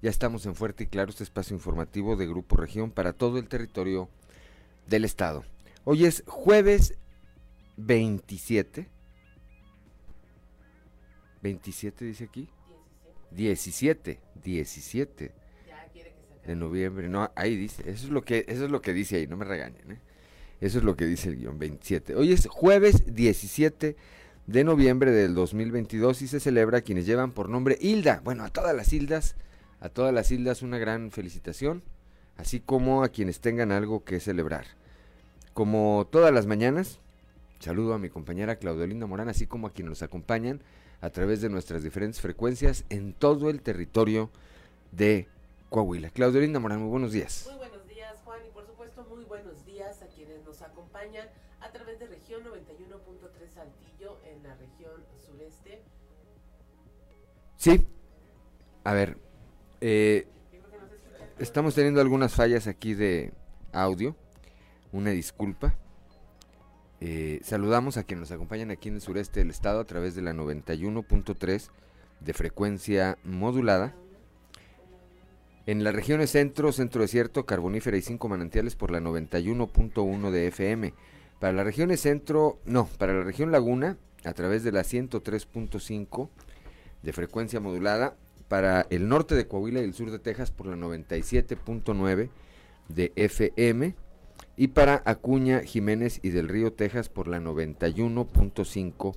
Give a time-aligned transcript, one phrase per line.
[0.00, 3.48] Ya estamos en Fuerte y Claro, este espacio informativo de Grupo Región para todo el
[3.48, 4.08] territorio
[4.86, 5.44] del estado.
[5.84, 6.94] Hoy es jueves
[7.76, 8.88] 27.
[11.42, 12.48] 27 dice aquí.
[13.32, 15.34] 17, 17
[16.46, 17.08] de noviembre.
[17.08, 19.44] No, ahí dice, eso es lo que eso es lo que dice ahí, no me
[19.44, 19.98] regañen, ¿eh?
[20.60, 22.16] Eso es lo que dice el guion 27.
[22.16, 23.96] Hoy es jueves 17
[24.46, 28.22] de noviembre del 2022 y se celebra a quienes llevan por nombre Hilda.
[28.24, 29.36] Bueno, a todas las Hildas,
[29.80, 31.82] a todas las Hildas una gran felicitación,
[32.36, 34.66] así como a quienes tengan algo que celebrar.
[35.54, 37.00] Como todas las mañanas,
[37.60, 40.62] saludo a mi compañera Claudelinda Morán, así como a quienes nos acompañan
[41.00, 44.30] a través de nuestras diferentes frecuencias en todo el territorio
[44.92, 45.28] de
[45.70, 46.10] Coahuila.
[46.10, 47.46] Claudelinda Morán, muy buenos días.
[47.48, 51.28] Muy buenos días, Juan, y por supuesto muy buenos días a quienes nos acompañan
[51.60, 55.82] a través de región 91.3 Saltillo en la región sureste.
[57.56, 57.86] Sí,
[58.84, 59.18] a ver,
[59.80, 60.26] eh,
[61.38, 63.32] estamos teniendo algunas fallas aquí de
[63.72, 64.16] audio,
[64.92, 65.74] una disculpa.
[67.00, 70.22] Eh, saludamos a quienes nos acompañan aquí en el sureste del estado a través de
[70.22, 71.68] la 91.3
[72.20, 73.94] de frecuencia modulada.
[75.66, 80.94] En las regiones centro, centro desierto, carbonífera y cinco manantiales por la 91.1 de FM.
[81.38, 86.28] Para las regiones centro, no, para la región laguna, a través de la 103.5
[87.02, 88.16] de frecuencia modulada.
[88.48, 92.30] Para el norte de Coahuila y el sur de Texas por la 97.9
[92.88, 93.94] de FM.
[94.56, 99.14] Y para Acuña, Jiménez y del Río, Texas por la 91.5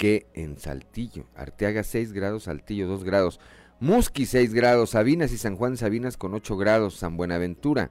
[0.00, 1.26] que en Saltillo.
[1.36, 3.38] Arteaga 6 grados, Saltillo 2 grados.
[3.80, 7.90] Musqui 6 grados, Sabinas y San Juan Sabinas con 8 grados, San Buenaventura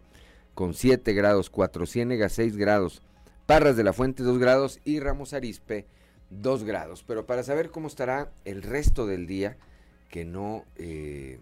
[0.56, 3.04] con 7 grados, Cuatro Ciénegas 6 grados,
[3.46, 5.86] Parras de la Fuente 2 grados y Ramos Arispe
[6.32, 7.04] 2 grados.
[7.04, 9.58] Pero para saber cómo estará el resto del día,
[10.10, 11.40] que no eh,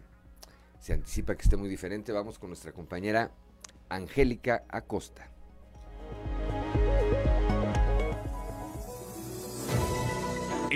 [0.82, 3.32] se anticipa que esté muy diferente, vamos con nuestra compañera
[3.88, 5.30] Angélica Acosta.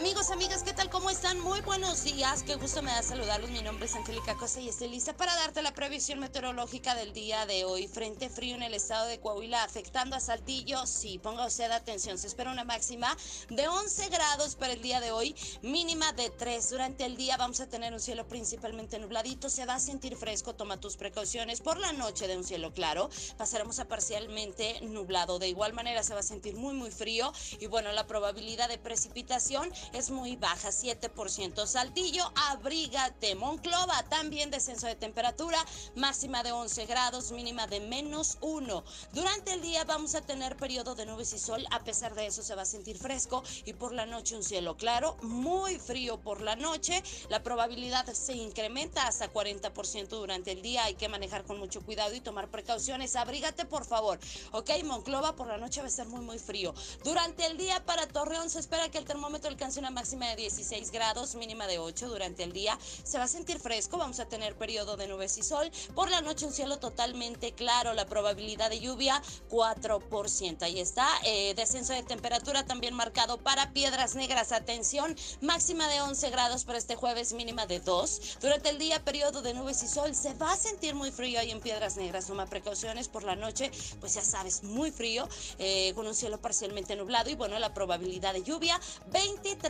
[0.00, 0.88] Amigos, amigas, ¿qué tal?
[0.88, 1.38] ¿Cómo están?
[1.40, 2.42] Muy buenos días.
[2.42, 3.50] Qué gusto me da saludarlos.
[3.50, 7.44] Mi nombre es Angélica Costa y estoy lista para darte la previsión meteorológica del día
[7.44, 7.86] de hoy.
[7.86, 10.86] Frente frío en el estado de Coahuila afectando a Saltillo.
[10.86, 12.16] Sí, ponga usted atención.
[12.16, 13.14] Se espera una máxima
[13.50, 16.70] de 11 grados para el día de hoy, mínima de 3.
[16.70, 19.50] Durante el día vamos a tener un cielo principalmente nubladito.
[19.50, 20.54] Se va a sentir fresco.
[20.54, 21.60] Toma tus precauciones.
[21.60, 25.38] Por la noche de un cielo claro, pasaremos a parcialmente nublado.
[25.38, 27.34] De igual manera se va a sentir muy, muy frío.
[27.58, 31.66] Y bueno, la probabilidad de precipitación es muy baja, 7%.
[31.66, 33.34] Saltillo, abrígate.
[33.34, 35.58] Monclova, también descenso de temperatura,
[35.96, 38.84] máxima de 11 grados, mínima de menos 1.
[39.12, 42.42] Durante el día vamos a tener periodo de nubes y sol, a pesar de eso
[42.42, 46.40] se va a sentir fresco y por la noche un cielo claro, muy frío por
[46.40, 47.02] la noche.
[47.28, 52.14] La probabilidad se incrementa hasta 40% durante el día, hay que manejar con mucho cuidado
[52.14, 53.16] y tomar precauciones.
[53.16, 54.18] Abrígate, por favor.
[54.52, 56.74] Ok, Monclova por la noche va a estar muy, muy frío.
[57.04, 60.90] Durante el día para Torreón se espera que el termómetro alcance una máxima de 16
[60.92, 62.78] grados, mínima de 8 durante el día.
[63.02, 65.70] Se va a sentir fresco, vamos a tener periodo de nubes y sol.
[65.94, 70.62] Por la noche un cielo totalmente claro, la probabilidad de lluvia 4%.
[70.62, 74.52] Ahí está, eh, descenso de temperatura también marcado para Piedras Negras.
[74.52, 78.38] Atención, máxima de 11 grados para este jueves, mínima de 2.
[78.42, 80.14] Durante el día, periodo de nubes y sol.
[80.14, 82.26] Se va a sentir muy frío ahí en Piedras Negras.
[82.26, 85.26] Toma precauciones por la noche, pues ya sabes, muy frío,
[85.58, 88.78] eh, con un cielo parcialmente nublado y bueno, la probabilidad de lluvia
[89.10, 89.69] 23%.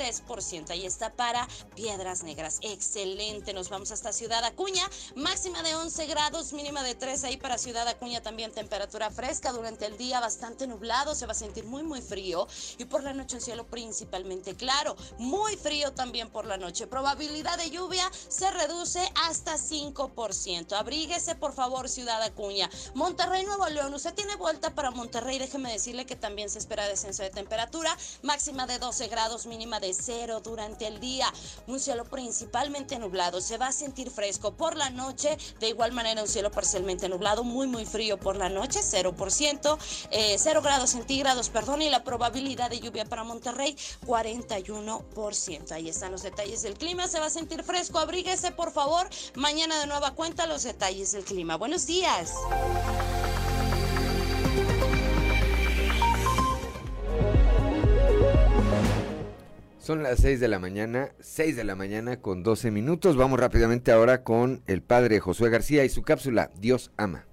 [0.71, 2.59] Ahí está para Piedras Negras.
[2.63, 3.53] Excelente.
[3.53, 4.89] Nos vamos hasta Ciudad Acuña.
[5.15, 8.23] Máxima de 11 grados, mínima de 3 ahí para Ciudad Acuña.
[8.23, 11.15] También temperatura fresca durante el día, bastante nublado.
[11.15, 12.49] Se va a sentir muy, muy frío.
[12.79, 14.97] Y por la noche un cielo principalmente claro.
[15.19, 16.87] Muy frío también por la noche.
[16.87, 20.73] Probabilidad de lluvia se reduce hasta 5%.
[20.73, 22.71] Abríguese, por favor, Ciudad Acuña.
[22.95, 23.93] Monterrey, Nuevo León.
[23.93, 25.39] Usted tiene vuelta para Monterrey.
[25.39, 27.95] Déjeme decirle que también se espera descenso de temperatura.
[28.23, 31.33] Máxima de 12 grados, mínima de cero durante el día.
[31.67, 33.41] Un cielo principalmente nublado.
[33.41, 35.37] Se va a sentir fresco por la noche.
[35.59, 39.79] De igual manera, un cielo parcialmente nublado, muy, muy frío por la noche, 0%,
[40.11, 43.77] eh, 0 grados centígrados, perdón, y la probabilidad de lluvia para Monterrey,
[44.07, 45.73] 41%.
[45.73, 47.09] Ahí están los detalles del clima.
[47.09, 47.99] Se va a sentir fresco.
[47.99, 49.09] Abríguese, por favor.
[49.35, 51.57] Mañana de nueva cuenta los detalles del clima.
[51.57, 52.33] Buenos días.
[59.81, 63.17] Son las 6 de la mañana, 6 de la mañana con 12 minutos.
[63.17, 67.25] Vamos rápidamente ahora con el padre Josué García y su cápsula Dios ama.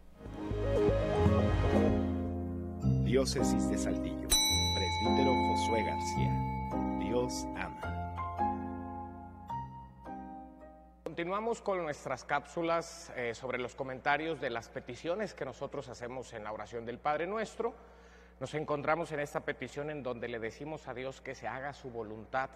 [3.04, 7.00] Diócesis de Saltillo, presbítero Josué García.
[7.00, 8.14] Dios ama.
[11.04, 16.46] Continuamos con nuestras cápsulas eh, sobre los comentarios de las peticiones que nosotros hacemos en
[16.46, 17.74] la oración del Padre Nuestro.
[18.40, 21.90] Nos encontramos en esta petición en donde le decimos a Dios que se haga su
[21.90, 22.52] voluntad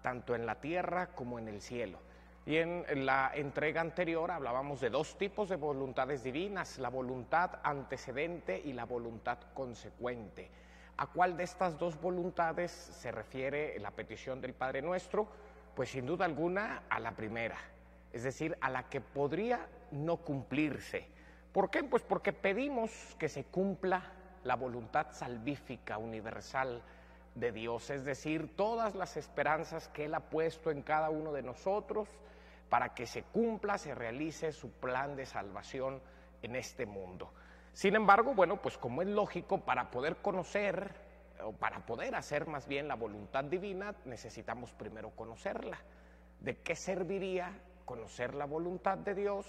[0.00, 1.98] tanto en la tierra como en el cielo.
[2.46, 8.60] Y en la entrega anterior hablábamos de dos tipos de voluntades divinas, la voluntad antecedente
[8.64, 10.50] y la voluntad consecuente.
[10.98, 15.26] ¿A cuál de estas dos voluntades se refiere la petición del Padre Nuestro?
[15.74, 17.58] Pues sin duda alguna a la primera,
[18.12, 21.08] es decir, a la que podría no cumplirse.
[21.52, 21.82] ¿Por qué?
[21.82, 24.12] Pues porque pedimos que se cumpla
[24.44, 26.82] la voluntad salvífica universal
[27.34, 31.42] de Dios, es decir, todas las esperanzas que Él ha puesto en cada uno de
[31.42, 32.08] nosotros
[32.68, 36.00] para que se cumpla, se realice su plan de salvación
[36.42, 37.32] en este mundo.
[37.72, 40.94] Sin embargo, bueno, pues como es lógico, para poder conocer
[41.42, 45.78] o para poder hacer más bien la voluntad divina, necesitamos primero conocerla.
[46.40, 47.50] ¿De qué serviría
[47.84, 49.46] conocer la voluntad de Dios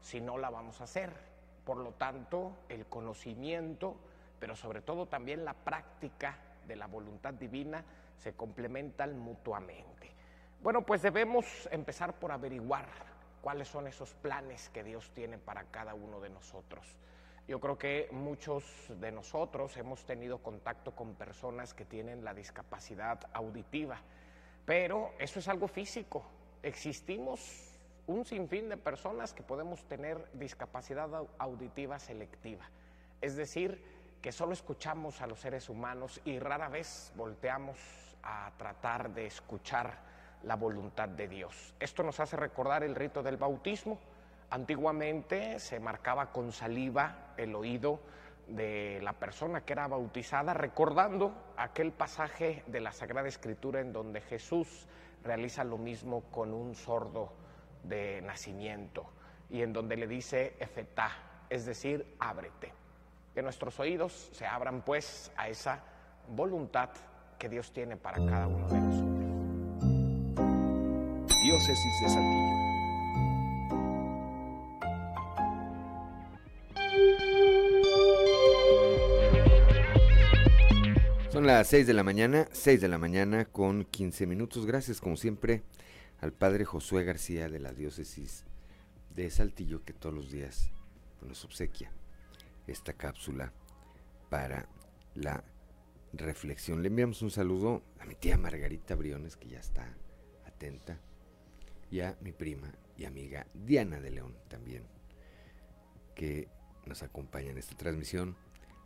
[0.00, 1.12] si no la vamos a hacer?
[1.64, 3.96] Por lo tanto, el conocimiento
[4.38, 7.84] pero sobre todo también la práctica de la voluntad divina
[8.16, 10.10] se complementan mutuamente.
[10.62, 12.88] Bueno, pues debemos empezar por averiguar
[13.40, 16.96] cuáles son esos planes que Dios tiene para cada uno de nosotros.
[17.46, 18.64] Yo creo que muchos
[19.00, 24.00] de nosotros hemos tenido contacto con personas que tienen la discapacidad auditiva,
[24.64, 26.24] pero eso es algo físico.
[26.64, 27.78] Existimos
[28.08, 32.68] un sinfín de personas que podemos tener discapacidad auditiva selectiva,
[33.20, 33.80] es decir,
[34.26, 37.78] que solo escuchamos a los seres humanos y rara vez volteamos
[38.24, 40.00] a tratar de escuchar
[40.42, 41.76] la voluntad de Dios.
[41.78, 44.00] Esto nos hace recordar el rito del bautismo.
[44.50, 48.00] Antiguamente se marcaba con saliva el oído
[48.48, 54.22] de la persona que era bautizada, recordando aquel pasaje de la Sagrada Escritura en donde
[54.22, 54.88] Jesús
[55.22, 57.32] realiza lo mismo con un sordo
[57.84, 59.06] de nacimiento
[59.50, 61.12] y en donde le dice efetá,
[61.48, 62.85] es decir, ábrete.
[63.36, 65.84] Que nuestros oídos se abran pues a esa
[66.26, 66.88] voluntad
[67.38, 69.14] que Dios tiene para cada uno de nosotros.
[71.44, 72.56] Diócesis de Saltillo.
[81.30, 84.64] Son las 6 de la mañana, 6 de la mañana con 15 minutos.
[84.64, 85.62] Gracias como siempre
[86.22, 88.46] al padre Josué García de la diócesis
[89.14, 90.70] de Saltillo que todos los días
[91.20, 91.92] nos obsequia
[92.66, 93.52] esta cápsula
[94.28, 94.68] para
[95.14, 95.44] la
[96.12, 96.82] reflexión.
[96.82, 99.96] Le enviamos un saludo a mi tía Margarita Briones que ya está
[100.46, 100.98] atenta
[101.90, 104.84] y a mi prima y amiga Diana de León también
[106.14, 106.48] que
[106.86, 108.36] nos acompaña en esta transmisión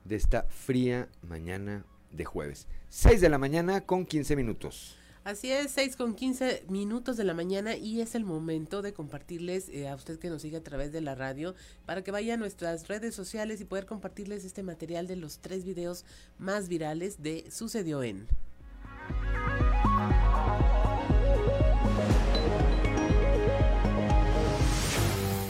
[0.04, 2.66] de esta fría mañana de jueves.
[2.88, 4.99] 6 de la mañana con 15 minutos.
[5.22, 9.68] Así es, 6 con 15 minutos de la mañana y es el momento de compartirles
[9.68, 12.36] eh, a usted que nos sigue a través de la radio para que vaya a
[12.38, 16.06] nuestras redes sociales y poder compartirles este material de los tres videos
[16.38, 18.28] más virales de Sucedió en.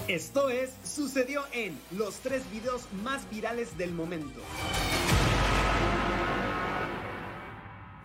[0.09, 4.41] Esto es Sucedió en los tres videos más virales del momento.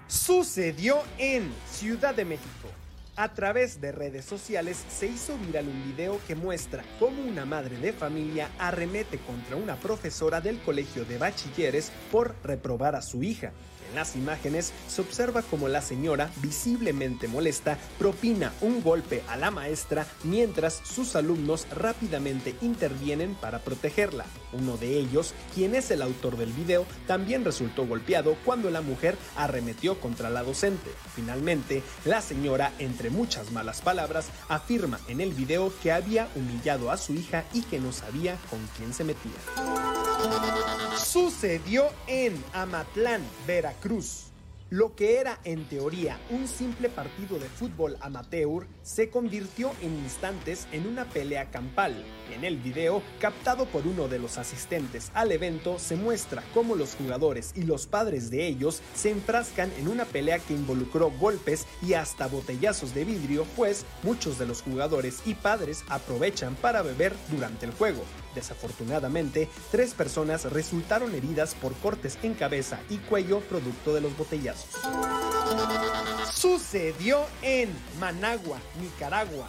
[0.07, 2.69] Sucedió en Ciudad de México.
[3.15, 7.77] A través de redes sociales se hizo viral un video que muestra cómo una madre
[7.77, 13.51] de familia arremete contra una profesora del colegio de bachilleres por reprobar a su hija.
[13.89, 19.51] En las imágenes se observa como la señora, visiblemente molesta, propina un golpe a la
[19.51, 24.25] maestra mientras sus alumnos rápidamente intervienen para protegerla.
[24.53, 29.17] Uno de ellos, quien es el autor del video, también resultó golpeado cuando la mujer
[29.35, 30.91] arremetió contra la docente.
[31.15, 36.97] Finalmente, la señora, entre muchas malas palabras, afirma en el video que había humillado a
[36.97, 39.31] su hija y que no sabía con quién se metía.
[40.97, 43.74] Sucedió en Amatlán, Veracruz.
[44.71, 50.67] Lo que era en teoría un simple partido de fútbol amateur se convirtió en instantes
[50.71, 51.93] en una pelea campal.
[52.33, 56.95] En el video, captado por uno de los asistentes al evento, se muestra cómo los
[56.95, 61.93] jugadores y los padres de ellos se enfrascan en una pelea que involucró golpes y
[61.93, 67.67] hasta botellazos de vidrio, pues muchos de los jugadores y padres aprovechan para beber durante
[67.67, 68.03] el juego.
[68.35, 74.69] Desafortunadamente, tres personas resultaron heridas por cortes en cabeza y cuello producto de los botellazos.
[76.31, 79.47] Sucedió en Managua, Nicaragua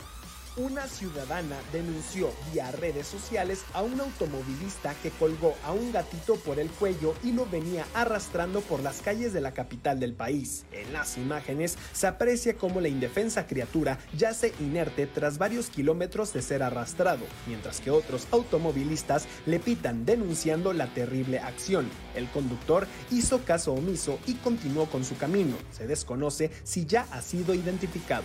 [0.56, 6.58] una ciudadana denunció vía redes sociales a un automovilista que colgó a un gatito por
[6.58, 10.64] el cuello y lo venía arrastrando por las calles de la capital del país.
[10.72, 16.42] En las imágenes se aprecia cómo la indefensa criatura yace inerte tras varios kilómetros de
[16.42, 21.88] ser arrastrado, mientras que otros automovilistas le pitan denunciando la terrible acción.
[22.14, 25.56] El conductor hizo caso omiso y continuó con su camino.
[25.70, 28.24] Se desconoce si ya ha sido identificado.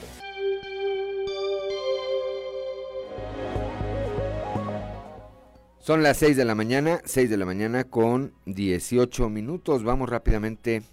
[5.92, 9.84] Son las 6 de la mañana, 6 de la mañana con 18 minutos.
[9.84, 10.84] Vamos rápidamente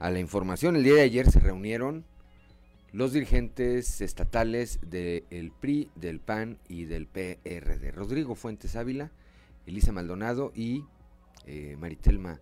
[0.00, 0.74] a la información.
[0.74, 2.04] El día de ayer se reunieron
[2.90, 7.92] los dirigentes estatales del PRI, del PAN y del PRD.
[7.92, 9.12] Rodrigo Fuentes Ávila,
[9.64, 10.84] Elisa Maldonado y
[11.46, 12.40] eh, Maritelma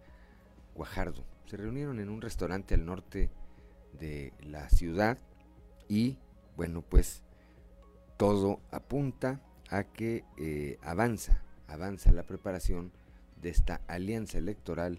[0.74, 1.22] Guajardo.
[1.44, 3.28] Se reunieron en un restaurante al norte
[4.00, 5.18] de la ciudad
[5.86, 6.16] y
[6.56, 7.22] bueno pues
[8.16, 12.90] todo apunta a que eh, avanza avanza la preparación
[13.40, 14.98] de esta alianza electoral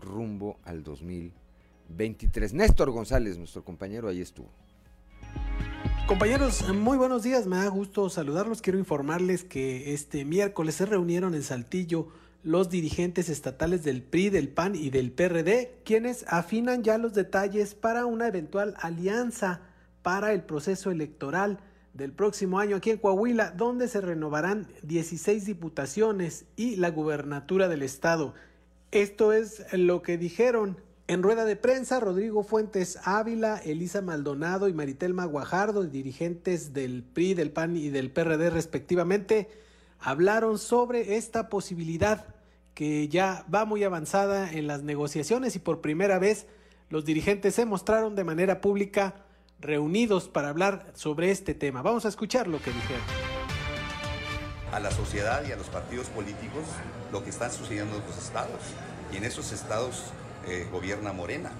[0.00, 2.52] rumbo al 2023.
[2.52, 4.48] Néstor González, nuestro compañero, ahí estuvo.
[6.06, 8.62] Compañeros, muy buenos días, me da gusto saludarlos.
[8.62, 12.08] Quiero informarles que este miércoles se reunieron en Saltillo
[12.44, 17.74] los dirigentes estatales del PRI, del PAN y del PRD, quienes afinan ya los detalles
[17.74, 19.62] para una eventual alianza
[20.02, 21.58] para el proceso electoral
[21.96, 27.82] del próximo año aquí en Coahuila, donde se renovarán 16 diputaciones y la gubernatura del
[27.82, 28.34] estado.
[28.90, 30.76] Esto es lo que dijeron
[31.08, 37.34] en rueda de prensa, Rodrigo Fuentes Ávila, Elisa Maldonado y Maritelma Guajardo, dirigentes del PRI,
[37.34, 39.48] del PAN y del PRD respectivamente,
[40.00, 42.26] hablaron sobre esta posibilidad
[42.74, 46.46] que ya va muy avanzada en las negociaciones y por primera vez
[46.90, 49.25] los dirigentes se mostraron de manera pública
[49.60, 51.82] reunidos para hablar sobre este tema.
[51.82, 53.02] Vamos a escuchar lo que dijeron.
[54.72, 56.64] A la sociedad y a los partidos políticos
[57.12, 58.60] lo que está sucediendo en los estados.
[59.12, 60.12] Y en esos estados
[60.46, 61.50] eh, gobierna Morena.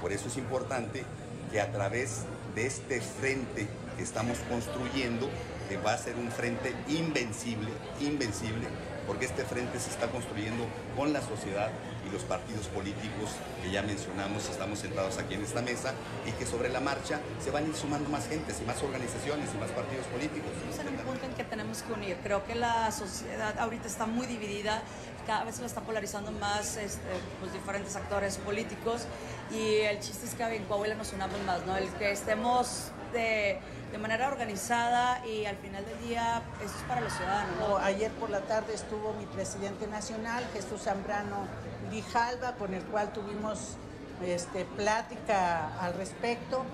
[0.00, 1.04] Por eso es importante
[1.50, 5.28] que a través de este frente que estamos construyendo,
[5.68, 7.70] que va a ser un frente invencible,
[8.00, 8.66] invencible,
[9.06, 11.70] porque este frente se está construyendo con la sociedad
[12.06, 13.30] y los partidos políticos
[13.62, 15.92] que ya mencionamos, estamos sentados aquí en esta mesa,
[16.26, 19.50] y que sobre la marcha se van a ir sumando más gentes y más organizaciones
[19.54, 20.50] y más partidos políticos.
[20.70, 22.16] Estamos en un punto en que tenemos que unir.
[22.22, 24.82] Creo que la sociedad ahorita está muy dividida
[25.26, 27.08] cada vez se lo está polarizando más este,
[27.40, 29.06] pues, diferentes actores políticos
[29.50, 31.76] y el chiste es que en Coahuila nos unamos más, ¿no?
[31.76, 33.58] El que estemos de,
[33.94, 37.80] de manera organizada y al final del día eso es para los ciudadanos.
[37.80, 41.46] Ayer por la tarde estuvo mi presidente nacional, Jesús Zambrano
[41.88, 43.76] Grijalva, con el cual tuvimos
[44.20, 46.64] este, plática al respecto.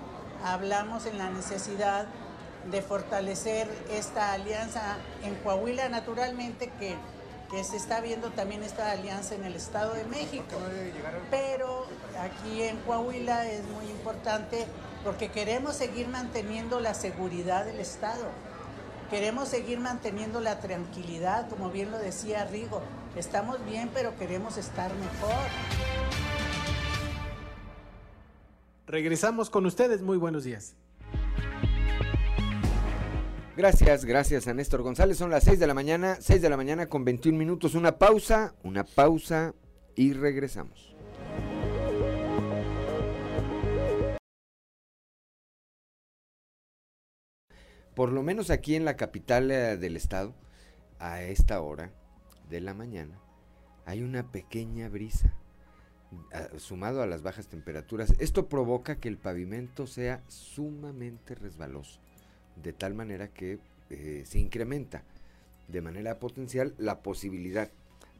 [0.42, 2.06] Hablamos en la necesidad
[2.70, 6.96] de fortalecer esta alianza en Coahuila, naturalmente que
[7.50, 10.56] que se está viendo también esta alianza en el Estado de México.
[11.30, 11.86] Pero
[12.20, 14.66] aquí en Coahuila es muy importante
[15.04, 18.26] porque queremos seguir manteniendo la seguridad del Estado.
[19.10, 22.80] Queremos seguir manteniendo la tranquilidad, como bien lo decía Rigo.
[23.16, 25.48] Estamos bien, pero queremos estar mejor.
[28.86, 30.02] Regresamos con ustedes.
[30.02, 30.74] Muy buenos días.
[33.60, 35.18] Gracias, gracias a Néstor González.
[35.18, 37.74] Son las 6 de la mañana, 6 de la mañana con 21 minutos.
[37.74, 39.54] Una pausa, una pausa
[39.94, 40.96] y regresamos.
[47.94, 50.34] Por lo menos aquí en la capital eh, del estado,
[50.98, 51.92] a esta hora
[52.48, 53.20] de la mañana,
[53.84, 55.34] hay una pequeña brisa
[56.56, 58.14] sumado a las bajas temperaturas.
[58.20, 62.00] Esto provoca que el pavimento sea sumamente resbaloso
[62.62, 63.58] de tal manera que
[63.90, 65.02] eh, se incrementa
[65.68, 67.70] de manera potencial la posibilidad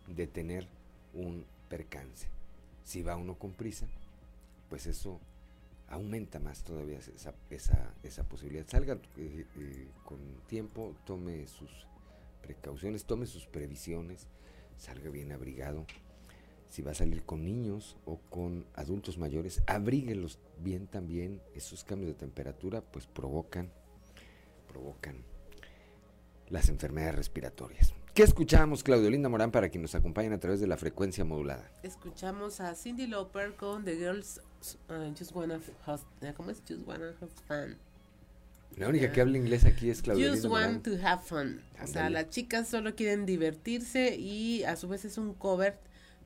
[0.06, 0.66] de tener
[1.14, 2.28] un percance.
[2.84, 3.86] Si va uno con prisa,
[4.68, 5.20] pues eso
[5.88, 8.66] aumenta más todavía esa, esa, esa posibilidad.
[8.66, 11.70] Salga eh, eh, con tiempo, tome sus
[12.42, 14.26] precauciones, tome sus previsiones,
[14.78, 15.86] salga bien abrigado.
[16.68, 21.40] Si va a salir con niños o con adultos mayores, abríguelos bien también.
[21.54, 23.70] Esos cambios de temperatura pues provocan
[24.70, 25.24] provocan
[26.48, 27.94] las enfermedades respiratorias.
[28.14, 31.70] ¿Qué escuchamos, Claudio Linda Morán, para que nos acompañen a través de la frecuencia modulada?
[31.82, 34.40] Escuchamos a Cindy Lauper con The Girls
[34.88, 36.02] uh, Just Wanna have,
[36.34, 36.62] ¿cómo es?
[36.68, 37.78] Just Wanna Have Fun.
[38.76, 41.60] La única que habla inglés aquí es Claudio Just want to have fun.
[41.82, 45.78] O sea, las chicas solo quieren divertirse y a su vez es un cover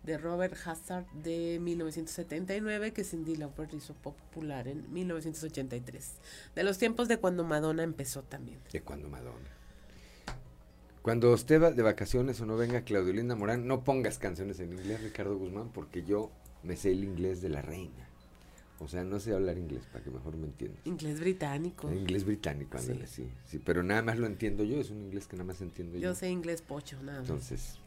[0.04, 6.12] de Robert Hazard de 1979 que Cindy Lauper hizo popular en 1983.
[6.54, 8.58] De los tiempos de cuando Madonna empezó también.
[8.72, 9.50] De cuando Madonna.
[11.02, 14.72] Cuando usted va de vacaciones o no venga Claudio Linda Morán, no pongas canciones en
[14.72, 16.30] inglés, Ricardo Guzmán, porque yo
[16.62, 18.08] me sé el inglés de la reina.
[18.80, 20.80] O sea, no sé hablar inglés, para que mejor me entiendas.
[20.84, 21.92] Inglés británico.
[21.92, 23.30] inglés británico, ándale, sí.
[23.46, 23.58] sí.
[23.58, 26.00] Pero nada más lo entiendo yo, es un inglés que nada más entiendo yo.
[26.00, 27.28] Yo sé inglés pocho, nada más.
[27.28, 27.78] Entonces,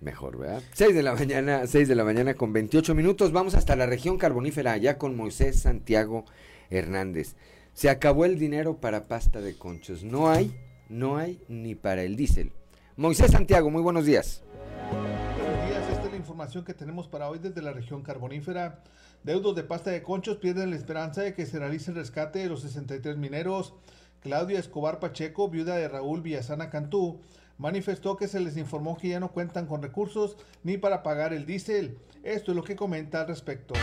[0.00, 0.62] Mejor, ¿verdad?
[0.74, 3.32] 6 de la mañana, 6 de la mañana con 28 minutos.
[3.32, 6.24] Vamos hasta la región carbonífera, allá con Moisés Santiago
[6.68, 7.34] Hernández.
[7.72, 10.04] Se acabó el dinero para pasta de conchos.
[10.04, 10.54] No hay,
[10.88, 12.52] no hay ni para el diésel.
[12.96, 14.42] Moisés Santiago, muy buenos días.
[14.90, 18.82] Buenos días, esta es la información que tenemos para hoy desde la región carbonífera.
[19.24, 22.48] Deudos de pasta de conchos pierden la esperanza de que se realice el rescate de
[22.48, 23.74] los 63 mineros.
[24.20, 27.20] Claudia Escobar Pacheco, viuda de Raúl Villasana Cantú,
[27.58, 31.46] manifestó que se les informó que ya no cuentan con recursos ni para pagar el
[31.46, 31.98] diésel.
[32.22, 33.74] Esto es lo que comenta al respecto.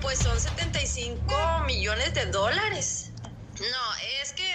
[0.00, 3.10] Pues son 75 millones de dólares.
[3.58, 4.48] No, es que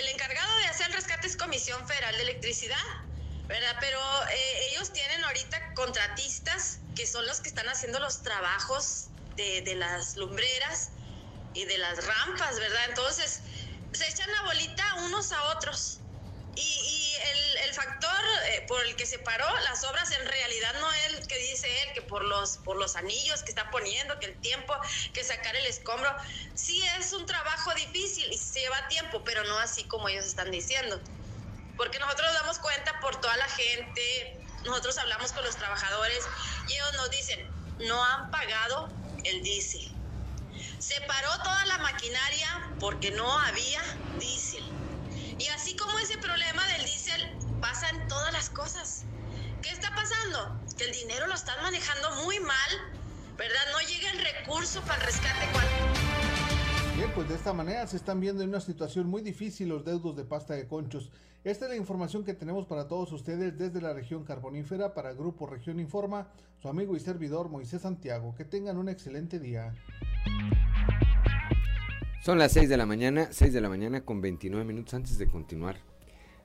[0.00, 2.76] el, encargado de hacer el rescate es Comisión Federal de Electricidad,
[3.48, 3.76] ¿verdad?
[3.80, 3.98] Pero
[4.30, 9.74] eh, ellos tienen ahorita contratistas que son los que están haciendo los trabajos de, de
[9.74, 10.90] las lumbreras
[11.54, 12.82] y de las rampas, ¿verdad?
[12.88, 13.40] Entonces,
[13.92, 16.00] se echan la bolita unos a otros.
[16.56, 17.16] Y,
[17.62, 21.26] el, factor eh, por el que se paró las obras en realidad no es el
[21.26, 24.74] que dice él, que por los, por los anillos que está poniendo, que el tiempo,
[25.12, 26.10] que sacar el escombro.
[26.54, 30.50] Sí es un trabajo difícil y se lleva tiempo, pero no así como ellos están
[30.50, 30.98] diciendo.
[31.76, 36.24] Porque nosotros nos damos cuenta por toda la gente, nosotros hablamos con los trabajadores
[36.68, 38.88] y ellos nos dicen, no han pagado
[39.24, 39.92] el diésel.
[40.78, 43.82] Se paró toda la maquinaria porque no había
[44.18, 44.55] diésel.
[45.38, 47.22] Y así como ese problema del diésel
[47.60, 49.04] pasa en todas las cosas.
[49.60, 50.60] ¿Qué está pasando?
[50.78, 52.70] Que el dinero lo están manejando muy mal,
[53.36, 53.60] ¿verdad?
[53.72, 55.46] No llega el recurso para el rescate.
[56.96, 60.16] Bien, pues de esta manera se están viendo en una situación muy difícil los deudos
[60.16, 61.10] de pasta de conchos.
[61.44, 65.46] Esta es la información que tenemos para todos ustedes desde la región carbonífera para Grupo
[65.46, 66.28] Región Informa,
[66.60, 68.34] su amigo y servidor Moisés Santiago.
[68.34, 69.74] Que tengan un excelente día.
[72.20, 75.28] Son las 6 de la mañana, 6 de la mañana con 29 minutos antes de
[75.28, 75.76] continuar.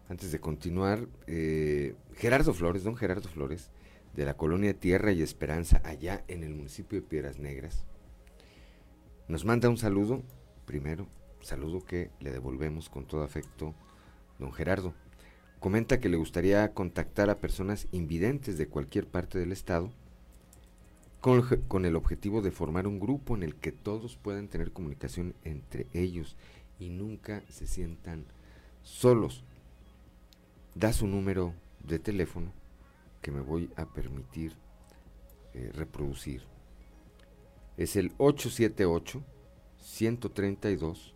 [0.10, 3.72] Antes de continuar, eh, Gerardo Flores, don Gerardo Flores,
[4.14, 7.86] de la colonia Tierra y Esperanza, allá en el municipio de Piedras Negras,
[9.28, 10.22] nos manda un saludo,
[10.66, 11.08] primero,
[11.42, 13.74] saludo que le devolvemos con todo afecto,
[14.38, 14.94] don Gerardo.
[15.60, 19.92] Comenta que le gustaría contactar a personas invidentes de cualquier parte del estado
[21.22, 25.86] con, el objetivo de formar un grupo en el que todos puedan tener comunicación entre
[25.94, 26.36] ellos
[26.80, 28.26] y nunca se sientan
[28.82, 29.44] solos.
[30.74, 31.54] Da su número
[31.84, 32.52] de teléfono
[33.22, 34.56] que me voy a permitir
[35.54, 36.44] eh, reproducir.
[37.78, 39.22] Es el 878
[39.78, 41.14] 132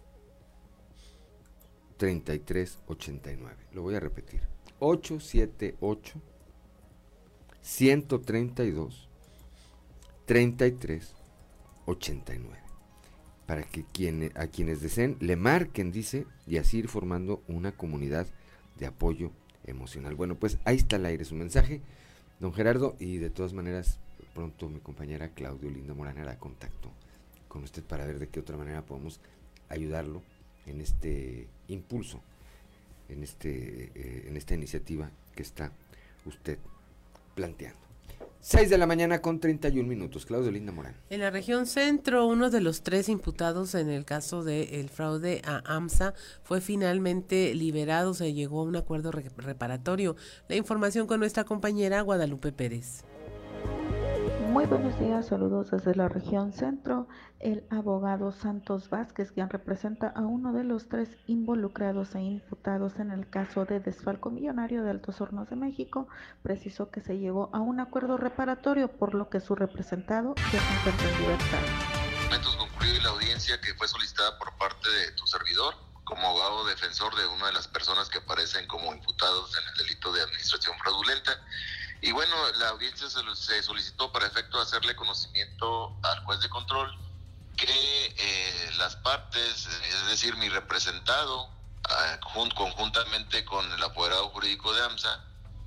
[1.98, 3.56] 3389.
[3.72, 4.42] Lo voy a repetir.
[4.80, 6.22] 878
[7.62, 9.05] 132
[10.26, 11.14] 33
[11.86, 12.58] 89.
[13.46, 18.28] Para que quienes, a quienes deseen le marquen, dice, y así ir formando una comunidad
[18.80, 19.32] de apoyo
[19.66, 20.16] emocional.
[20.16, 21.82] Bueno, pues ahí está el aire su mensaje,
[22.40, 24.00] don Gerardo, y de todas maneras,
[24.34, 26.92] pronto mi compañera Claudio Linda Morán hará contacto
[27.48, 29.22] con usted para ver de qué otra manera podemos
[29.70, 30.22] ayudarlo
[30.66, 32.20] en este impulso,
[33.10, 35.72] en, este, eh, en esta iniciativa que está
[36.26, 36.58] usted
[37.36, 37.85] planteando.
[38.48, 40.24] 6 de la mañana con 31 minutos.
[40.28, 40.96] Claudio Linda Morán.
[41.10, 45.64] En la región centro, uno de los tres imputados en el caso del fraude a
[45.66, 48.14] AMSA fue finalmente liberado.
[48.14, 50.16] Se llegó a un acuerdo reparatorio.
[50.48, 53.04] La información con nuestra compañera Guadalupe Pérez.
[54.56, 57.10] Muy buenos días, saludos desde la región centro.
[57.42, 63.12] El abogado Santos Vázquez, quien representa a uno de los tres involucrados e imputados en
[63.12, 66.08] el caso de desfalco millonario de Altos Hornos de México,
[66.42, 71.10] precisó que se llegó a un acuerdo reparatorio, por lo que su representado se encuentra
[71.10, 72.58] en libertad.
[72.58, 77.28] concluir la audiencia que fue solicitada por parte de tu servidor como abogado defensor de
[77.28, 81.34] una de las personas que aparecen como imputados en el delito de administración fraudulenta
[82.06, 86.96] y bueno, la audiencia se, solicitó para efecto de hacerle conocimiento al juez de control
[87.58, 87.66] que
[88.16, 91.50] eh, las partes, es decir, mi representado,
[91.90, 92.20] ah,
[92.56, 95.20] conjuntamente con el apoderado jurídico de AMSA,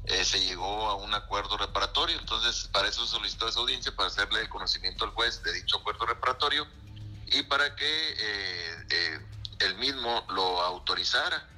[0.05, 2.16] eh, se llegó a un acuerdo reparatorio.
[2.16, 6.07] Entonces, para eso solicitó esa audiencia, para hacerle el conocimiento al juez de dicho acuerdo
[6.07, 6.68] reparatorio
[7.27, 9.27] y para que eh,
[9.59, 11.48] él mismo lo autorizara.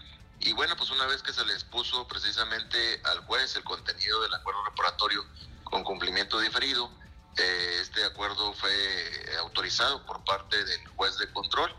[0.40, 4.34] Y bueno, pues una vez que se les puso precisamente al juez el contenido del
[4.34, 5.24] acuerdo reparatorio
[5.64, 6.90] con cumplimiento diferido,
[7.36, 11.74] eh, este acuerdo fue autorizado por parte del juez de control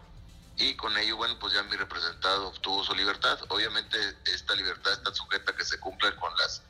[0.57, 3.39] y con ello, bueno, pues ya mi representado obtuvo su libertad.
[3.49, 6.61] Obviamente esta libertad está sujeta a que se cumplan con las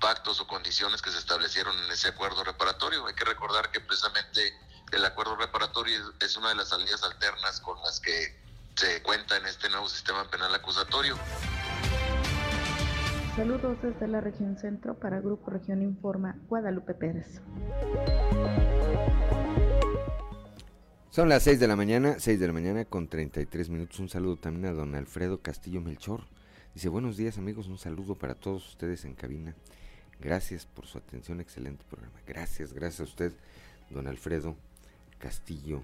[0.00, 3.06] pactos o condiciones que se establecieron en ese acuerdo reparatorio.
[3.06, 4.54] Hay que recordar que precisamente
[4.90, 8.38] el acuerdo reparatorio es una de las salidas alternas con las que
[8.74, 11.16] se cuenta en este nuevo sistema penal acusatorio.
[13.36, 17.40] Saludos desde la región centro para Grupo Región Informa, Guadalupe Pérez.
[21.10, 24.00] Son las 6 de la mañana, 6 de la mañana con 33 minutos.
[24.00, 26.24] Un saludo también a don Alfredo Castillo Melchor.
[26.74, 29.54] Dice, buenos días amigos, un saludo para todos ustedes en cabina.
[30.20, 32.18] Gracias por su atención, excelente programa.
[32.26, 33.32] Gracias, gracias a usted,
[33.90, 34.56] don Alfredo
[35.18, 35.82] Castillo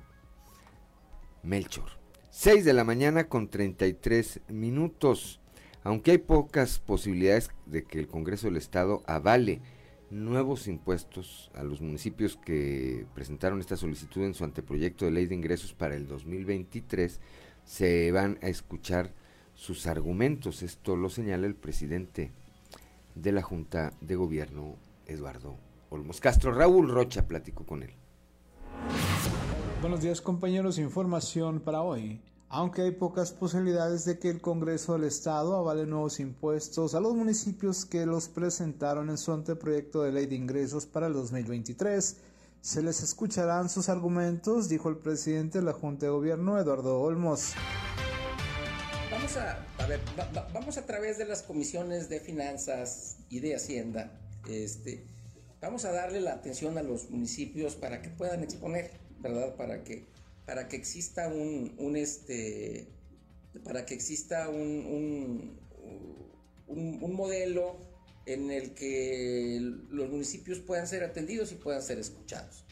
[1.43, 1.98] Melchor.
[2.31, 5.41] 6 de la mañana con 33 minutos.
[5.83, 9.63] Aunque hay pocas posibilidades de que el Congreso del Estado avale
[10.11, 15.35] nuevos impuestos a los municipios que presentaron esta solicitud en su anteproyecto de ley de
[15.35, 17.21] ingresos para el 2023,
[17.65, 19.13] se van a escuchar
[19.55, 20.63] sus argumentos.
[20.63, 22.33] Esto lo señala el presidente
[23.15, 25.57] de la Junta de Gobierno, Eduardo
[25.89, 26.53] Olmos Castro.
[26.53, 27.95] Raúl Rocha platicó con él.
[29.81, 32.21] Buenos días compañeros, información para hoy.
[32.51, 37.15] Aunque hay pocas posibilidades de que el Congreso del Estado avale nuevos impuestos a los
[37.15, 42.17] municipios que los presentaron en su anteproyecto de ley de ingresos para el 2023,
[42.63, 47.53] se les escucharán sus argumentos, dijo el presidente de la Junta de Gobierno, Eduardo Olmos.
[49.11, 53.55] vamos a, ver, va- va- vamos a través de las comisiones de finanzas y de
[53.55, 55.07] hacienda, este,
[55.61, 59.57] vamos a darle la atención a los municipios para que puedan exponer, ¿verdad?
[59.57, 60.07] Para que,
[60.47, 62.87] para que exista un, un este,
[63.65, 65.57] para que exista un,
[66.69, 67.77] un, un- modelo
[68.27, 69.59] en el que
[69.91, 72.65] los municipios puedan ser atendidos y puedan ser escuchados.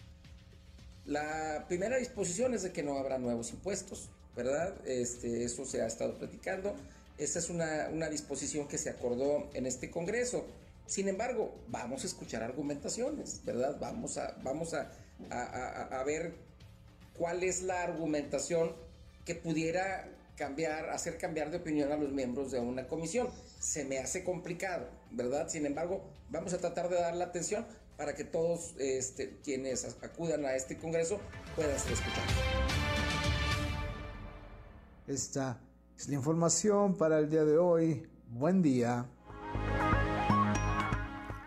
[1.05, 4.75] La primera disposición es de que no habrá nuevos impuestos, ¿verdad?
[4.87, 6.75] Este, eso se ha estado platicando.
[7.17, 10.45] Esta es una, una disposición que se acordó en este Congreso.
[10.87, 13.79] Sin embargo, vamos a escuchar argumentaciones, ¿verdad?
[13.81, 14.93] Vamos a, vamos a,
[15.31, 16.35] a- a- a ver
[17.17, 18.73] cuál es la argumentación
[19.25, 23.29] que pudiera cambiar, hacer cambiar de opinión a los miembros de una comisión.
[23.59, 25.49] Se me hace complicado, ¿verdad?
[25.49, 30.45] Sin embargo, vamos a tratar de dar la atención para que todos este, quienes acudan
[30.45, 31.19] a este Congreso
[31.57, 32.31] puedan ser escuchados.
[35.07, 35.59] Esta
[35.97, 38.07] es la información para el día de hoy.
[38.29, 39.07] Buen día.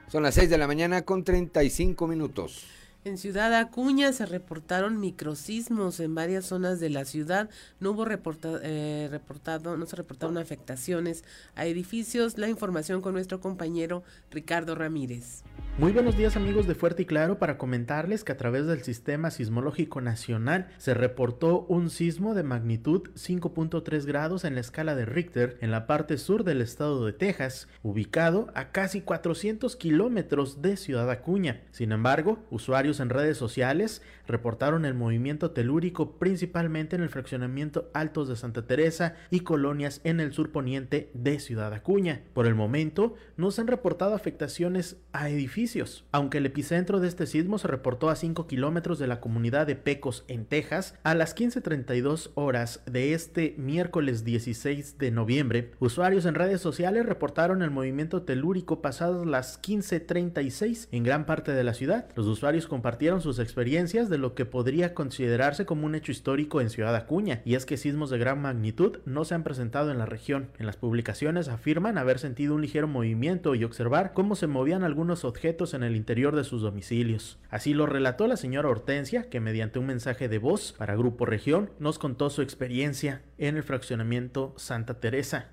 [0.08, 2.66] Son las 6 de la mañana con 35 minutos.
[3.06, 7.50] En Ciudad Acuña se reportaron microsismos en varias zonas de la ciudad.
[7.80, 11.24] No hubo eh, reportado, no se reportaron afectaciones
[11.56, 12.38] a edificios.
[12.38, 15.46] La información con nuestro compañero Ricardo Ramírez.
[15.78, 19.32] Muy buenos días amigos de Fuerte y Claro para comentarles que a través del Sistema
[19.32, 25.58] Sismológico Nacional se reportó un sismo de magnitud 5.3 grados en la escala de Richter
[25.62, 31.10] en la parte sur del estado de Texas, ubicado a casi 400 kilómetros de Ciudad
[31.10, 31.62] Acuña.
[31.72, 38.30] Sin embargo, usuarios en redes sociales reportaron el movimiento telúrico principalmente en el fraccionamiento Altos
[38.30, 42.22] de Santa Teresa y colonias en el sur poniente de Ciudad Acuña.
[42.34, 47.26] Por el momento, no se han reportado afectaciones a edificios, aunque el epicentro de este
[47.26, 51.36] sismo se reportó a 5 kilómetros de la comunidad de Pecos, en Texas, a las
[51.36, 55.72] 15.32 horas de este miércoles 16 de noviembre.
[55.80, 61.64] Usuarios en redes sociales reportaron el movimiento telúrico pasadas las 15.36 en gran parte de
[61.64, 62.10] la ciudad.
[62.16, 66.96] Los usuarios compartieron sus experiencias lo que podría considerarse como un hecho histórico en Ciudad
[66.96, 70.52] Acuña, y es que sismos de gran magnitud no se han presentado en la región.
[70.60, 75.26] En las publicaciones afirman haber sentido un ligero movimiento y observar cómo se movían algunos
[75.26, 77.40] objetos en el interior de sus domicilios.
[77.50, 81.72] Así lo relató la señora Hortensia, que mediante un mensaje de voz para Grupo Región
[81.80, 85.48] nos contó su experiencia en el fraccionamiento Santa Teresa.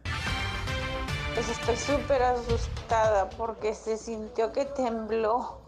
[1.35, 5.61] Pues estoy súper asustada porque se sintió que tembló.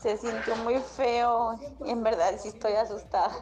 [0.00, 1.58] Se sintió muy feo.
[1.84, 3.32] En verdad sí estoy asustada.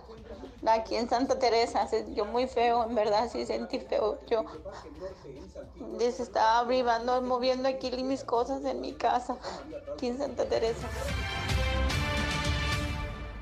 [0.66, 2.84] Aquí en Santa Teresa se sintió muy feo.
[2.84, 4.18] En verdad sí sentí feo.
[4.26, 4.44] Yo
[5.98, 9.36] se estaba privando, moviendo aquí mis cosas en mi casa.
[9.92, 10.88] Aquí en Santa Teresa.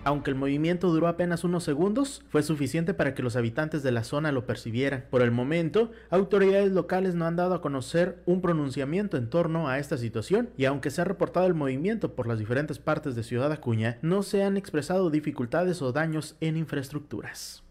[0.04, 4.02] Aunque el movimiento duró apenas unos segundos, fue suficiente para que los habitantes de la
[4.02, 5.04] zona lo percibieran.
[5.10, 9.78] Por el momento, autoridades locales no han dado a conocer un pronunciamiento en torno a
[9.78, 13.52] esta situación y aunque se ha reportado el movimiento por las diferentes partes de Ciudad
[13.52, 17.62] Acuña, no se han expresado dificultades o daños en infraestructuras.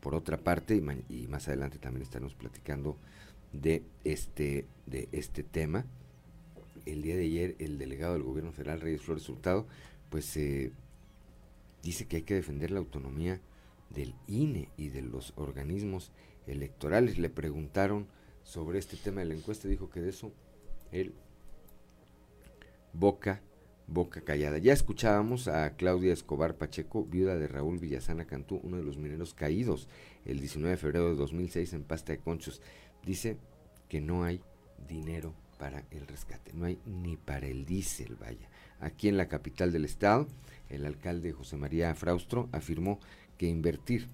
[0.00, 2.96] Por otra parte, y, más adelante también estaremos platicando
[3.52, 5.84] de este, de este tema,
[6.86, 9.66] el día de ayer el delegado del gobierno federal, Reyes Flores Hurtado,
[10.10, 10.72] pues eh,
[11.82, 13.40] dice que hay que defender la autonomía
[13.88, 16.12] del INE y de los organismos
[16.46, 17.18] electorales.
[17.18, 18.06] Le preguntaron
[18.42, 20.32] sobre este tema de la encuesta, dijo que de eso
[20.92, 21.14] él
[22.92, 23.40] boca
[23.90, 24.58] boca callada.
[24.58, 29.34] Ya escuchábamos a Claudia Escobar Pacheco, viuda de Raúl Villasana Cantú, uno de los mineros
[29.34, 29.88] caídos
[30.24, 32.62] el 19 de febrero de 2006 en Pasta de Conchos.
[33.04, 33.36] Dice
[33.88, 34.40] que no hay
[34.88, 38.48] dinero para el rescate, no hay ni para el diésel, vaya.
[38.80, 40.26] Aquí en la capital del estado,
[40.68, 42.98] el alcalde José María Fraustro afirmó
[43.36, 44.08] que invertir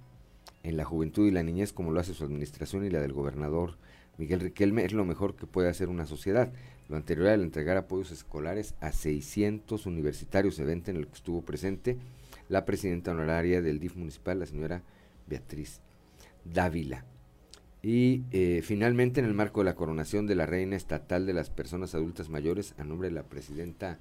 [0.62, 3.78] en la juventud y la niñez como lo hace su administración y la del gobernador
[4.18, 6.52] Miguel Riquelme es lo mejor que puede hacer una sociedad.
[6.88, 11.98] Lo anterior al entregar apoyos escolares a 600 universitarios, evento en el que estuvo presente
[12.48, 14.82] la presidenta honoraria del DIF municipal, la señora
[15.26, 15.80] Beatriz
[16.44, 17.04] Dávila.
[17.82, 21.50] Y eh, finalmente, en el marco de la coronación de la reina estatal de las
[21.50, 23.98] personas adultas mayores, a nombre de la presidenta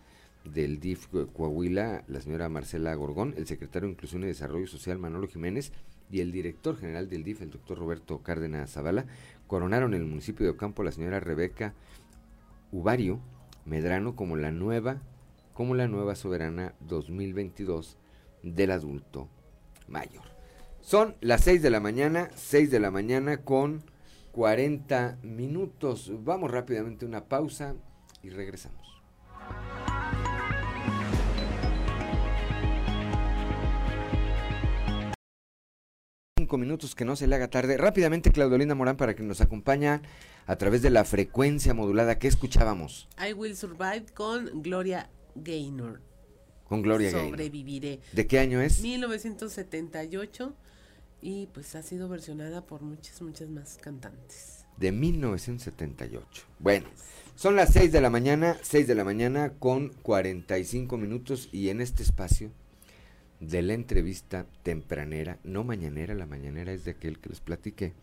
[0.54, 5.28] del DIF Coahuila, la señora Marcela Gorgón, el secretario de Inclusión y Desarrollo Social, Manolo
[5.28, 5.72] Jiménez,
[6.12, 9.06] y el director general del DIF, el doctor Roberto Cárdenas Zavala,
[9.48, 11.74] coronaron en el municipio de Ocampo la señora Rebeca
[12.72, 13.20] Uvario
[13.66, 15.02] Medrano como la nueva,
[15.54, 17.98] como la nueva soberana 2022
[18.44, 19.28] del adulto
[19.88, 20.24] mayor.
[20.82, 23.84] Son las 6 de la mañana, 6 de la mañana con
[24.34, 26.12] 40 minutos.
[26.24, 27.74] Vamos rápidamente a una pausa
[28.22, 28.86] y regresamos.
[36.46, 37.76] Cinco minutos que no se le haga tarde.
[37.76, 40.00] Rápidamente, Claudolina Morán, para que nos acompañe
[40.46, 43.10] a través de la frecuencia modulada que escuchábamos.
[43.18, 46.04] I Will Survive con Gloria Gaynor.
[46.66, 47.32] Con Gloria Gaynor.
[47.32, 48.00] Sobreviviré.
[48.12, 48.80] ¿De qué año es?
[48.80, 50.54] 1978
[51.20, 54.66] y pues ha sido versionada por muchas, muchas más cantantes.
[54.78, 56.44] De 1978.
[56.60, 56.86] Bueno,
[57.34, 61.82] son las 6 de la mañana, 6 de la mañana con 45 minutos y en
[61.82, 62.52] este espacio
[63.48, 67.94] de la entrevista tempranera, no mañanera, la mañanera es de aquel que les platiqué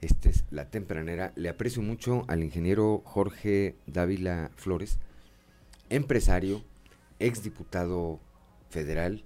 [0.00, 1.32] esta es la tempranera.
[1.34, 4.98] Le aprecio mucho al ingeniero Jorge Dávila Flores,
[5.90, 6.62] empresario,
[7.18, 8.20] exdiputado
[8.70, 9.24] federal,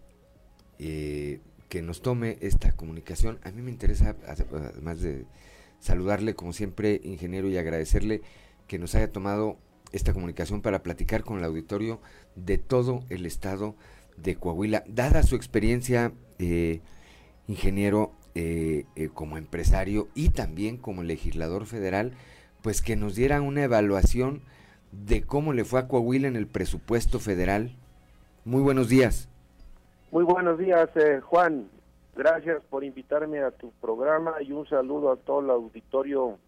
[0.78, 3.38] eh, que nos tome esta comunicación.
[3.44, 5.26] A mí me interesa, además de
[5.80, 8.22] saludarle como siempre, ingeniero, y agradecerle
[8.66, 9.58] que nos haya tomado
[9.92, 12.00] esta comunicación para platicar con el auditorio
[12.34, 13.76] de todo el estado
[14.22, 14.84] de Coahuila.
[14.86, 16.80] Dada su experiencia, eh,
[17.48, 22.12] ingeniero, eh, eh, como empresario y también como legislador federal,
[22.62, 24.40] pues que nos diera una evaluación
[24.90, 27.76] de cómo le fue a Coahuila en el presupuesto federal.
[28.46, 29.28] Muy buenos días.
[30.10, 31.68] Muy buenos días, eh, Juan.
[32.16, 36.38] Gracias por invitarme a tu programa y un saludo a todo el auditorio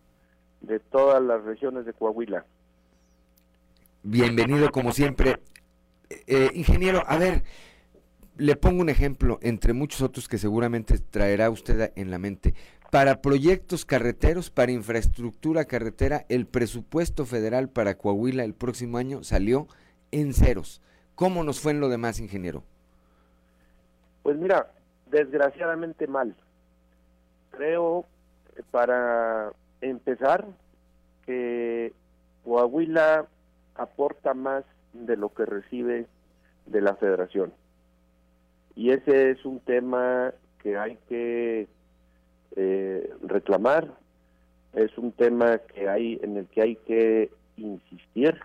[0.62, 2.46] de todas las regiones de Coahuila.
[4.02, 5.38] Bienvenido como siempre.
[6.26, 7.42] Ingeniero, a ver,
[8.37, 12.54] le pongo un ejemplo entre muchos otros que seguramente traerá usted en la mente.
[12.90, 19.66] Para proyectos carreteros, para infraestructura carretera, el presupuesto federal para Coahuila el próximo año salió
[20.12, 20.80] en ceros.
[21.14, 22.62] ¿Cómo nos fue en lo demás, ingeniero?
[24.22, 24.70] Pues mira,
[25.10, 26.34] desgraciadamente mal.
[27.50, 28.04] Creo,
[28.70, 30.46] para empezar,
[31.26, 31.92] que
[32.44, 33.26] Coahuila
[33.74, 36.06] aporta más de lo que recibe
[36.66, 37.53] de la federación.
[38.77, 41.68] Y ese es un tema que hay que
[42.57, 43.92] eh, reclamar,
[44.72, 48.38] es un tema que hay en el que hay que insistir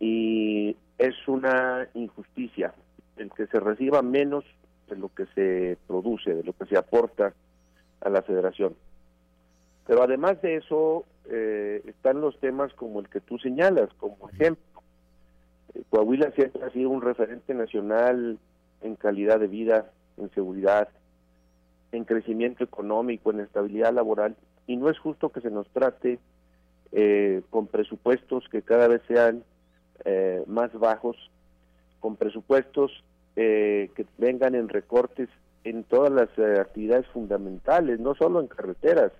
[0.00, 2.72] y es una injusticia
[3.16, 4.44] el que se reciba menos
[4.88, 7.34] de lo que se produce, de lo que se aporta
[8.00, 8.74] a la federación.
[9.86, 14.75] Pero además de eso, eh, están los temas como el que tú señalas, como ejemplo.
[15.90, 18.38] Coahuila siempre ha sido un referente nacional
[18.82, 20.88] en calidad de vida, en seguridad,
[21.92, 26.18] en crecimiento económico, en estabilidad laboral, y no es justo que se nos trate
[26.92, 29.44] eh, con presupuestos que cada vez sean
[30.04, 31.16] eh, más bajos,
[32.00, 33.04] con presupuestos
[33.34, 35.28] eh, que vengan en recortes
[35.64, 39.12] en todas las actividades fundamentales, no solo en carreteras,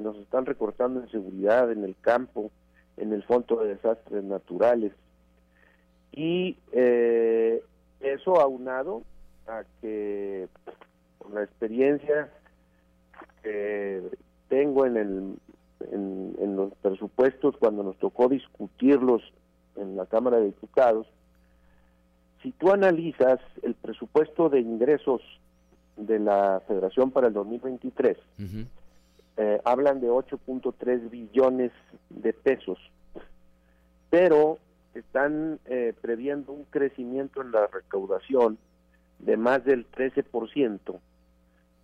[0.00, 2.52] nos están recortando en seguridad, en el campo,
[2.96, 4.92] en el fondo de desastres naturales.
[6.12, 6.56] Y
[8.00, 9.02] eso aunado
[9.46, 10.48] a que
[11.18, 12.30] con la experiencia
[13.42, 14.02] que
[14.48, 15.34] tengo en el
[15.92, 19.22] en, en los presupuestos cuando nos tocó discutirlos
[19.76, 21.06] en la Cámara de Diputados,
[22.42, 25.20] si tú analizas el presupuesto de ingresos
[25.96, 28.16] de la Federación para el 2023,
[29.36, 31.72] eh, hablan de 8.3 billones
[32.10, 32.78] de pesos,
[34.10, 34.58] pero
[34.98, 38.58] están eh, previendo un crecimiento en la recaudación
[39.18, 41.00] de más del 13%,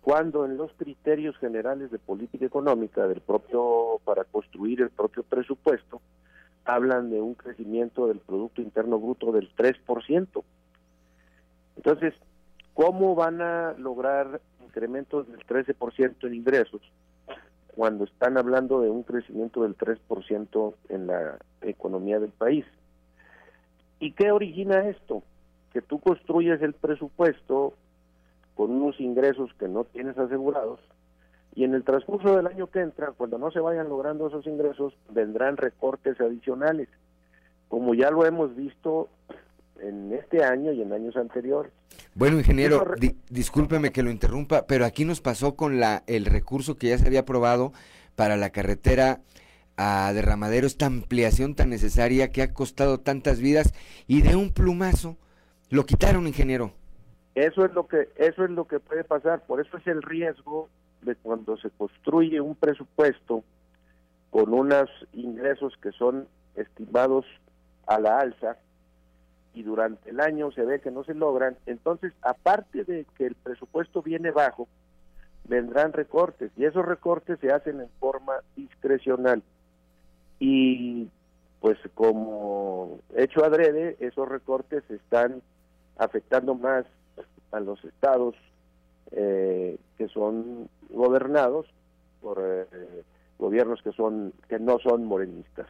[0.01, 6.01] cuando en los criterios generales de política económica del propio para construir el propio presupuesto
[6.65, 10.43] hablan de un crecimiento del producto interno bruto del 3%.
[11.75, 12.13] Entonces,
[12.73, 16.81] ¿cómo van a lograr incrementos del 13% en ingresos
[17.75, 22.65] cuando están hablando de un crecimiento del 3% en la economía del país?
[23.99, 25.23] ¿Y qué origina esto?
[25.71, 27.73] Que tú construyes el presupuesto
[28.55, 30.79] con unos ingresos que no tienes asegurados
[31.55, 34.93] y en el transcurso del año que entra, cuando no se vayan logrando esos ingresos,
[35.09, 36.89] vendrán recortes adicionales,
[37.67, 39.09] como ya lo hemos visto
[39.79, 41.71] en este año y en años anteriores.
[42.15, 42.83] Bueno, ingeniero,
[43.29, 47.07] discúlpeme que lo interrumpa, pero aquí nos pasó con la el recurso que ya se
[47.07, 47.71] había aprobado
[48.15, 49.19] para la carretera
[49.77, 53.73] a Derramadero, esta ampliación tan necesaria que ha costado tantas vidas
[54.07, 55.17] y de un plumazo
[55.69, 56.73] lo quitaron, ingeniero.
[57.35, 60.69] Eso es lo que eso es lo que puede pasar, por eso es el riesgo
[61.01, 63.43] de cuando se construye un presupuesto
[64.29, 67.25] con unos ingresos que son estimados
[67.87, 68.57] a la alza
[69.53, 73.35] y durante el año se ve que no se logran, entonces aparte de que el
[73.35, 74.67] presupuesto viene bajo,
[75.45, 79.43] vendrán recortes y esos recortes se hacen en forma discrecional.
[80.45, 81.07] Y
[81.61, 85.41] pues como hecho adrede, esos recortes están
[85.97, 86.83] afectando más
[87.53, 88.35] a los estados
[89.11, 91.65] eh, que son gobernados
[92.21, 92.65] por eh,
[93.39, 95.67] gobiernos que son que no son morenistas.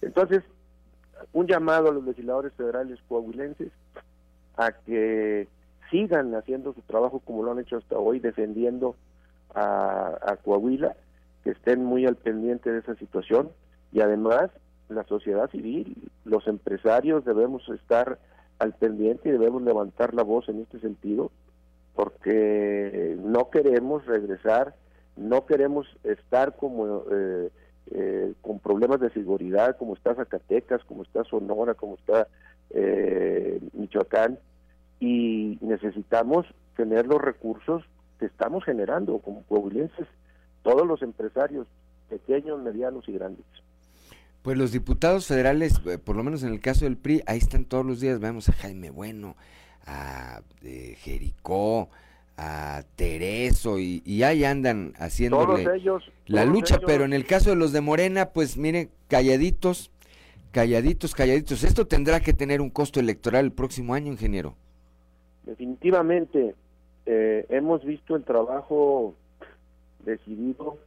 [0.00, 0.42] Entonces,
[1.34, 3.70] un llamado a los legisladores federales coahuilenses
[4.56, 5.46] a que
[5.90, 8.96] sigan haciendo su trabajo como lo han hecho hasta hoy, defendiendo
[9.54, 10.96] a, a Coahuila,
[11.44, 13.50] que estén muy al pendiente de esa situación
[13.96, 14.50] y además
[14.90, 18.18] la sociedad civil, los empresarios debemos estar
[18.58, 21.30] al pendiente y debemos levantar la voz en este sentido
[21.94, 24.74] porque no queremos regresar,
[25.16, 27.48] no queremos estar como eh,
[27.92, 32.28] eh, con problemas de seguridad, como está Zacatecas, como está Sonora, como está
[32.74, 34.38] eh, Michoacán,
[35.00, 36.44] y necesitamos
[36.76, 37.82] tener los recursos
[38.18, 40.06] que estamos generando como coahuilenses,
[40.62, 41.66] todos los empresarios,
[42.10, 43.46] pequeños, medianos y grandes.
[44.46, 47.84] Pues los diputados federales, por lo menos en el caso del PRI, ahí están todos
[47.84, 49.34] los días, vemos a Jaime Bueno,
[49.84, 51.88] a eh, Jericó,
[52.36, 55.58] a Tereso y, ahí andan haciendo
[56.26, 59.90] la lucha, pero en el caso de los de Morena, pues mire, calladitos,
[60.52, 61.64] calladitos, calladitos.
[61.64, 64.54] Esto tendrá que tener un costo electoral el próximo año, ingeniero.
[65.44, 66.54] Definitivamente,
[67.04, 69.16] eh, hemos visto el trabajo
[70.04, 70.78] decidido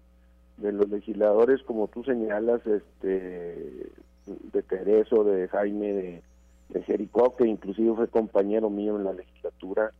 [0.61, 3.91] de los legisladores, como tú señalas, este
[4.25, 6.21] de Tereso, de Jaime, de
[6.69, 9.91] de Jericó, que inclusive fue compañero mío en la legislatura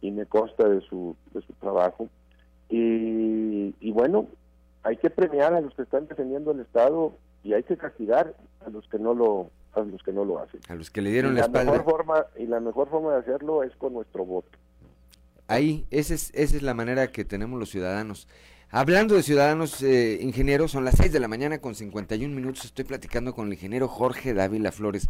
[0.00, 2.08] y me consta de su, de su trabajo.
[2.68, 4.28] Y, y bueno,
[4.82, 8.34] hay que premiar a los que están defendiendo el Estado y hay que castigar
[8.64, 10.60] a los que no lo a los que no lo hacen.
[10.68, 11.70] A los que le dieron la, espalda.
[11.70, 14.48] Mejor forma, y la mejor forma de hacerlo es con nuestro voto.
[15.48, 18.26] Ahí, esa es, esa es la manera que tenemos los ciudadanos.
[18.70, 22.64] Hablando de ciudadanos eh, ingenieros, son las 6 de la mañana con 51 minutos.
[22.64, 25.08] Estoy platicando con el ingeniero Jorge Dávila Flores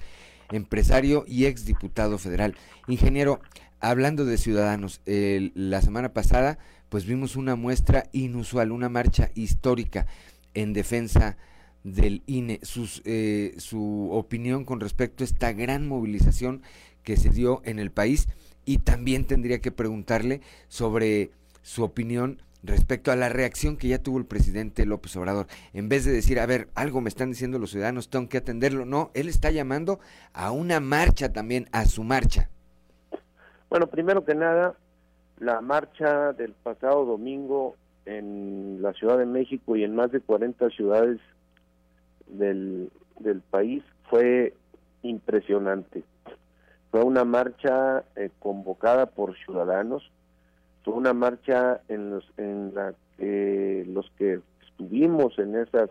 [0.53, 2.55] empresario y exdiputado federal.
[2.87, 3.41] Ingeniero,
[3.81, 10.07] hablando de ciudadanos, la semana pasada pues vimos una muestra inusual, una marcha histórica
[10.55, 11.37] en defensa
[11.83, 16.63] del INE, sus, eh, su opinión con respecto a esta gran movilización
[17.03, 18.29] que se dio en el país
[18.65, 21.31] y también tendría que preguntarle sobre
[21.63, 25.47] su opinión respecto a la reacción que ya tuvo el presidente López Obrador.
[25.73, 28.85] En vez de decir, a ver, algo me están diciendo los ciudadanos, tengo que atenderlo.
[28.85, 30.01] No, él está llamando
[30.33, 32.51] a una marcha también, a su marcha.
[33.69, 34.75] Bueno, primero que nada,
[35.39, 40.71] la marcha del pasado domingo en la Ciudad de México y en más de 40
[40.71, 41.19] ciudades
[42.27, 42.91] del,
[43.51, 44.55] país fue
[45.03, 46.05] impresionante.
[46.91, 50.11] Fue una marcha eh, convocada por ciudadanos
[50.87, 55.91] fue una marcha en, los, en la que los que estuvimos en esas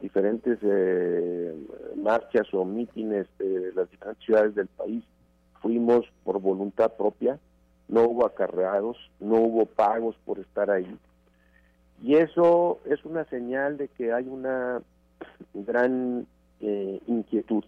[0.00, 1.52] diferentes eh,
[1.96, 5.02] marchas o mítines de las diferentes ciudades del país
[5.60, 7.40] fuimos por voluntad propia,
[7.88, 10.96] no hubo acarreados, no hubo pagos por estar ahí.
[12.00, 14.80] Y eso es una señal de que hay una
[15.54, 16.28] gran
[16.60, 17.64] eh, inquietud.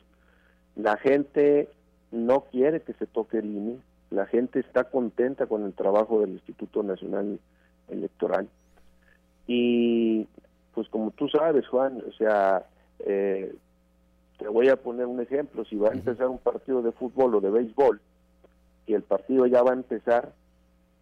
[0.76, 1.68] La gente
[2.12, 3.46] no quiere que se toque el
[4.12, 7.40] la gente está contenta con el trabajo del Instituto Nacional
[7.88, 8.48] Electoral.
[9.46, 10.26] Y
[10.74, 12.66] pues como tú sabes, Juan, o sea,
[13.00, 13.54] eh,
[14.38, 17.40] te voy a poner un ejemplo, si va a empezar un partido de fútbol o
[17.40, 18.00] de béisbol,
[18.86, 20.32] y el partido ya va a empezar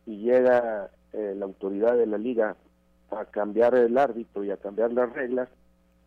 [0.06, 2.56] y llega eh, la autoridad de la liga
[3.10, 5.48] a cambiar el árbitro y a cambiar las reglas,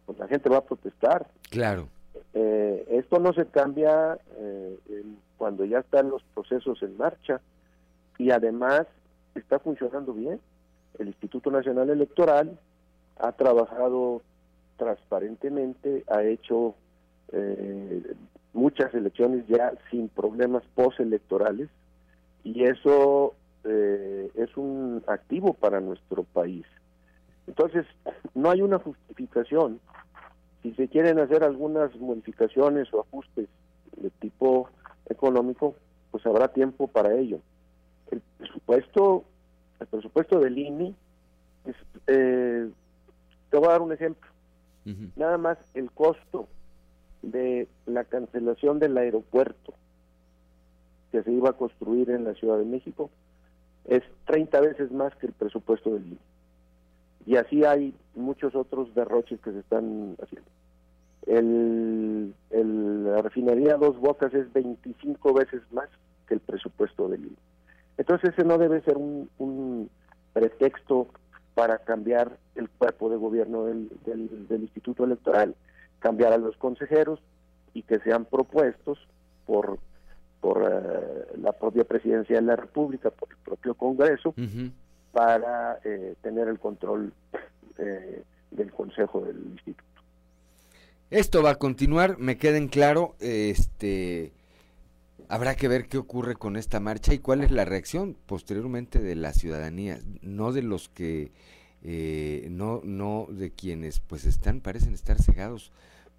[0.06, 1.28] pues la gente va a protestar.
[1.50, 1.88] Claro.
[2.34, 4.80] Eh, esto no se cambia eh,
[5.38, 7.42] cuando ya están los procesos en marcha
[8.18, 8.88] y además
[9.36, 10.40] está funcionando bien.
[11.00, 12.60] El Instituto Nacional Electoral
[13.18, 14.22] ha trabajado
[14.78, 16.76] transparentemente, ha hecho
[17.32, 18.16] eh,
[18.54, 21.70] muchas elecciones ya sin problemas postelectorales
[22.44, 23.34] y eso
[23.64, 26.66] eh, es un activo para nuestro país.
[27.48, 27.86] Entonces,
[28.34, 29.80] no hay una justificación.
[30.64, 33.50] Si se quieren hacer algunas modificaciones o ajustes
[33.98, 34.70] de tipo
[35.10, 35.76] económico,
[36.10, 37.40] pues habrá tiempo para ello.
[38.10, 39.26] El presupuesto,
[39.80, 40.96] el presupuesto del INI,
[41.66, 41.76] es,
[42.08, 42.70] eh,
[43.50, 44.30] te voy a dar un ejemplo.
[45.16, 46.48] Nada más el costo
[47.22, 49.74] de la cancelación del aeropuerto
[51.12, 53.10] que se iba a construir en la Ciudad de México
[53.86, 56.18] es 30 veces más que el presupuesto del INE.
[57.26, 60.50] Y así hay muchos otros derroches que se están haciendo.
[61.26, 65.88] El, la refinería Dos Bocas es 25 veces más
[66.28, 67.38] que el presupuesto del INE.
[67.98, 69.90] Entonces ese no debe ser un,
[70.34, 71.08] pretexto
[71.54, 75.56] para cambiar el cuerpo de gobierno del, del, Instituto Electoral,
[76.00, 77.20] cambiar a los consejeros
[77.76, 78.98] y que sean propuestos
[79.46, 79.78] por
[80.42, 84.34] por eh, la propia presidencia de la República, por el propio Congreso,
[85.14, 87.14] para eh, tener el control
[87.78, 90.02] eh, del Consejo del Instituto.
[91.10, 94.34] Esto va a continuar, me queda en claro, este
[95.30, 99.16] habrá que ver qué ocurre con esta marcha y cuál es la reacción posteriormente de
[99.16, 101.32] la ciudadanía, no de los que
[102.50, 105.72] no no de quienes pues están parecen estar cegados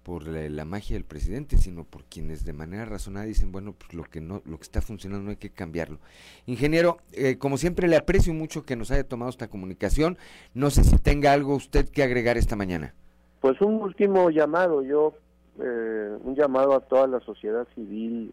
[0.05, 4.03] por la, magia del presidente, sino por quienes de manera razonada dicen, bueno, pues lo
[4.03, 5.97] que no, lo que está funcionando no hay que cambiarlo.
[6.45, 10.19] Ingeniero, eh, como siempre le aprecio mucho que nos haya tomado esta comunicación.
[10.53, 12.93] No sé si tenga algo usted que agregar esta mañana.
[13.41, 15.15] Pues un último llamado, yo,
[15.59, 18.31] eh, un llamado a toda la sociedad civil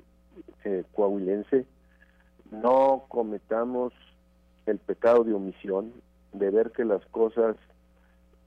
[0.65, 1.65] eh, coahuilense.
[2.51, 3.95] No cometamos
[4.67, 5.95] el pecado de omisión,
[6.35, 7.57] de ver que las cosas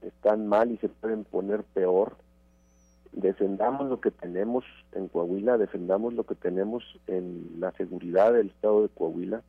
[0.00, 2.16] están mal y se pueden poner peor
[3.16, 8.82] defendamos lo que tenemos en Coahuila, defendamos lo que tenemos en la seguridad del estado
[8.82, 9.42] de Coahuila,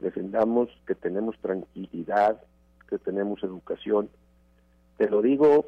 [0.00, 2.42] defendamos que tenemos tranquilidad,
[2.88, 4.08] que tenemos educación.
[4.96, 5.66] Te lo digo,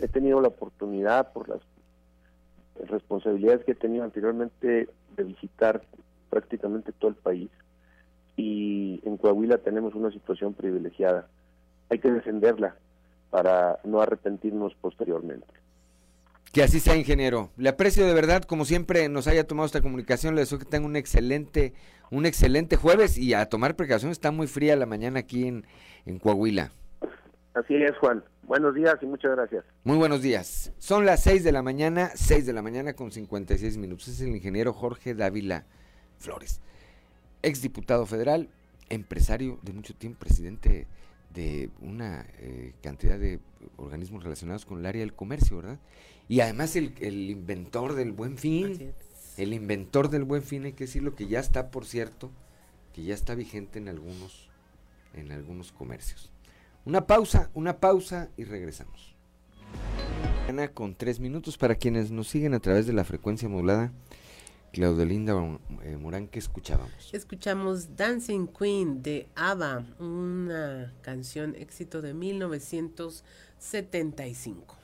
[0.00, 1.60] he tenido la oportunidad por las
[2.88, 5.80] responsabilidades que he tenido anteriormente de visitar
[6.28, 7.50] prácticamente todo el país
[8.36, 11.28] y en Coahuila tenemos una situación privilegiada.
[11.88, 12.74] Hay que defenderla
[13.30, 15.63] para no arrepentirnos posteriormente.
[16.54, 17.50] Que así sea, ingeniero.
[17.56, 20.36] Le aprecio de verdad, como siempre nos haya tomado esta comunicación.
[20.36, 21.74] Le deseo que tenga un excelente,
[22.12, 24.12] un excelente jueves y a tomar precaución.
[24.12, 25.66] Está muy fría la mañana aquí en,
[26.06, 26.70] en Coahuila.
[27.54, 28.22] Así es, Juan.
[28.44, 29.64] Buenos días y muchas gracias.
[29.82, 30.72] Muy buenos días.
[30.78, 34.06] Son las 6 de la mañana, 6 de la mañana con 56 minutos.
[34.06, 35.66] Es el ingeniero Jorge Dávila
[36.18, 36.60] Flores,
[37.42, 38.48] exdiputado federal,
[38.90, 40.86] empresario de mucho tiempo, presidente
[41.34, 43.40] de una eh, cantidad de
[43.76, 45.78] organismos relacionados con el área del comercio, ¿verdad?
[46.28, 48.92] Y además el, el inventor del buen fin,
[49.36, 52.30] el inventor del buen fin, hay que decirlo que ya está, por cierto,
[52.94, 54.48] que ya está vigente en algunos,
[55.12, 56.30] en algunos comercios.
[56.84, 59.14] Una pausa, una pausa y regresamos.
[60.48, 63.92] Ana con tres minutos para quienes nos siguen a través de la frecuencia modulada.
[64.74, 65.32] Claudelinda
[65.84, 67.10] eh, Morán, ¿qué escuchábamos?
[67.12, 74.76] Escuchamos Dancing Queen de ABBA, una canción éxito de 1975.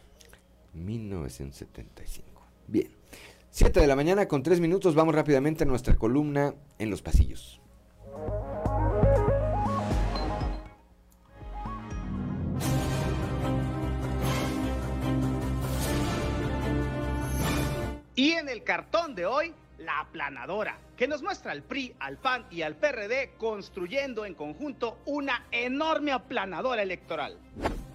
[0.74, 2.46] 1975.
[2.68, 2.92] Bien.
[3.50, 4.94] 7 de la mañana con 3 minutos.
[4.94, 7.60] Vamos rápidamente a nuestra columna en los pasillos.
[18.14, 22.46] Y en el cartón de hoy, la aplanadora, que nos muestra al PRI, al PAN
[22.50, 27.36] y al PRD construyendo en conjunto una enorme aplanadora electoral.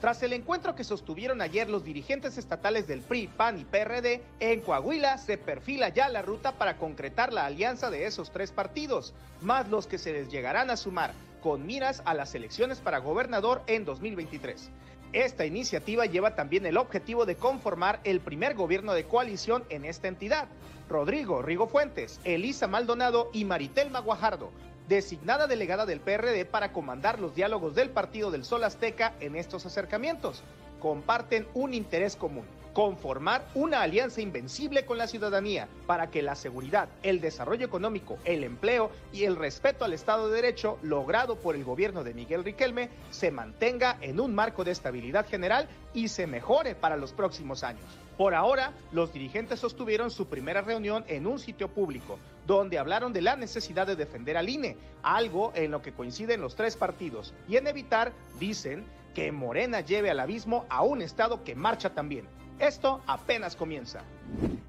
[0.01, 4.61] Tras el encuentro que sostuvieron ayer los dirigentes estatales del PRI, PAN y PRD, en
[4.61, 9.69] Coahuila se perfila ya la ruta para concretar la alianza de esos tres partidos, más
[9.69, 13.86] los que se les llegarán a sumar con miras a las elecciones para gobernador en
[13.86, 14.71] 2023.
[15.16, 20.09] Esta iniciativa lleva también el objetivo de conformar el primer gobierno de coalición en esta
[20.09, 20.49] entidad.
[20.89, 24.51] Rodrigo Rigo Fuentes, Elisa Maldonado y Maritelma Guajardo,
[24.89, 29.66] designada delegada del PRD para comandar los diálogos del Partido del Sol Azteca en estos
[29.66, 30.43] acercamientos.
[30.82, 32.43] Comparten un interés común
[32.76, 38.43] conformar una alianza invencible con la ciudadanía para que la seguridad, el desarrollo económico, el
[38.43, 42.89] empleo y el respeto al Estado de Derecho logrado por el gobierno de Miguel Riquelme
[43.11, 47.86] se mantenga en un marco de estabilidad general y se mejore para los próximos años.
[48.17, 53.21] Por ahora, los dirigentes sostuvieron su primera reunión en un sitio público, donde hablaron de
[53.21, 57.55] la necesidad de defender al INE, algo en lo que coinciden los tres partidos, y
[57.55, 62.28] en evitar, dicen, que Morena lleve al abismo a un Estado que marcha también.
[62.60, 64.01] Esto apenas comienza.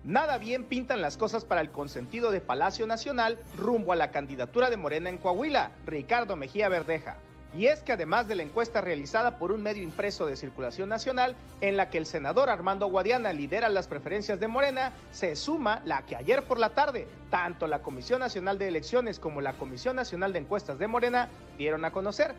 [0.03, 4.71] Nada bien pintan las cosas para el consentido de Palacio Nacional rumbo a la candidatura
[4.71, 7.17] de Morena en Coahuila, Ricardo Mejía Verdeja.
[7.57, 11.37] Y es que además de la encuesta realizada por un medio impreso de circulación nacional,
[11.61, 16.03] en la que el senador Armando Guadiana lidera las preferencias de Morena, se suma la
[16.03, 20.33] que ayer por la tarde, tanto la Comisión Nacional de Elecciones como la Comisión Nacional
[20.33, 22.35] de Encuestas de Morena dieron a conocer.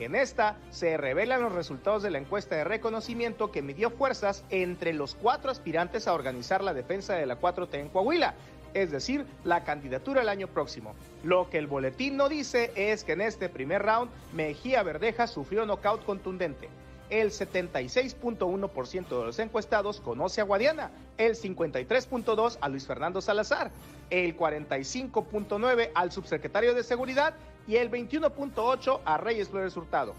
[0.00, 4.94] En esta se revelan los resultados de la encuesta de reconocimiento que midió fuerzas entre
[4.94, 8.34] los cuatro aspirantes a organizar la defensa de la 4T en Coahuila,
[8.72, 10.94] es decir, la candidatura el año próximo.
[11.22, 15.66] Lo que el boletín no dice es que en este primer round Mejía Verdeja sufrió
[15.66, 16.70] nocaut contundente.
[17.10, 23.70] El 76.1% de los encuestados conoce a Guadiana, el 53.2% a Luis Fernando Salazar,
[24.08, 27.34] el 45.9% al subsecretario de Seguridad
[27.70, 30.14] y el 21.8 a Reyes Flores Hurtado.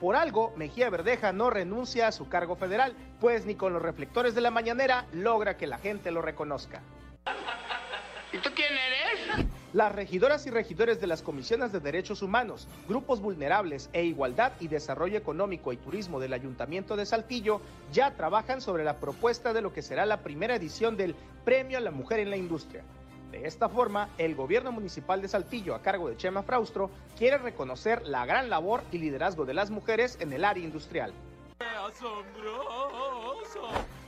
[0.00, 4.34] Por algo, Mejía Verdeja no renuncia a su cargo federal, pues ni con los reflectores
[4.34, 6.82] de la mañanera logra que la gente lo reconozca.
[8.32, 9.46] ¿Y tú quién eres?
[9.72, 14.66] Las regidoras y regidores de las comisiones de derechos humanos, grupos vulnerables e igualdad y
[14.66, 17.60] desarrollo económico y turismo del Ayuntamiento de Saltillo
[17.92, 21.14] ya trabajan sobre la propuesta de lo que será la primera edición del
[21.44, 22.82] Premio a la Mujer en la Industria.
[23.30, 28.02] De esta forma, el gobierno municipal de Saltillo, a cargo de Chema Fraustro, quiere reconocer
[28.06, 31.12] la gran labor y liderazgo de las mujeres en el área industrial.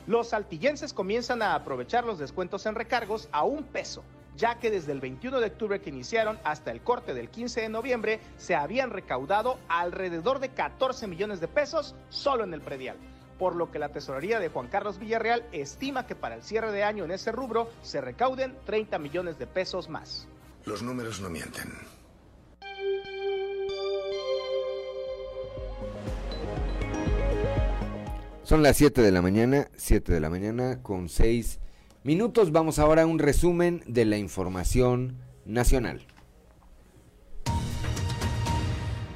[0.07, 4.03] Los saltillenses comienzan a aprovechar los descuentos en recargos a un peso,
[4.37, 7.69] ya que desde el 21 de octubre que iniciaron hasta el corte del 15 de
[7.69, 12.97] noviembre se habían recaudado alrededor de 14 millones de pesos solo en el predial
[13.43, 16.85] por lo que la tesorería de Juan Carlos Villarreal estima que para el cierre de
[16.85, 20.29] año en ese rubro se recauden 30 millones de pesos más.
[20.65, 21.73] Los números no mienten.
[28.45, 31.59] Son las 7 de la mañana, 7 de la mañana con 6
[32.05, 32.53] minutos.
[32.53, 36.07] Vamos ahora a un resumen de la información nacional.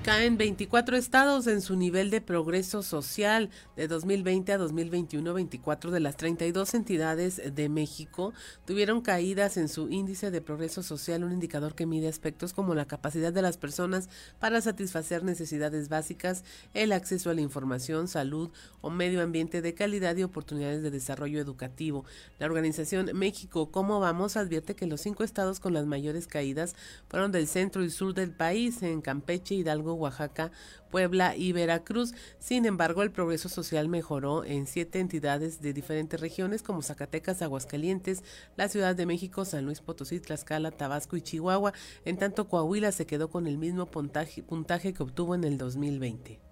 [0.06, 5.34] Caen 24 estados en su nivel de progreso social de 2020 a 2021.
[5.34, 8.32] 24 de las 32 entidades de México
[8.66, 12.84] tuvieron caídas en su índice de progreso social, un indicador que mide aspectos como la
[12.84, 18.50] capacidad de las personas para satisfacer necesidades básicas, el acceso a la información, salud
[18.82, 22.04] o medio ambiente de calidad y oportunidades de desarrollo educativo.
[22.38, 24.36] La organización México ¿Cómo vamos?
[24.36, 26.76] advierte que los cinco estados con las mayores caídas
[27.08, 30.52] fueron del centro y sur del país, en Campeche, Hidalgo, Oaxaca,
[30.90, 32.14] Puebla y Veracruz.
[32.38, 38.22] Sin embargo, el progreso social mejoró en siete entidades de diferentes regiones como Zacatecas, Aguascalientes,
[38.56, 41.72] la Ciudad de México, San Luis Potosí, Tlaxcala, Tabasco y Chihuahua.
[42.04, 46.45] En tanto, Coahuila se quedó con el mismo puntaje, que obtuvo en el 2020.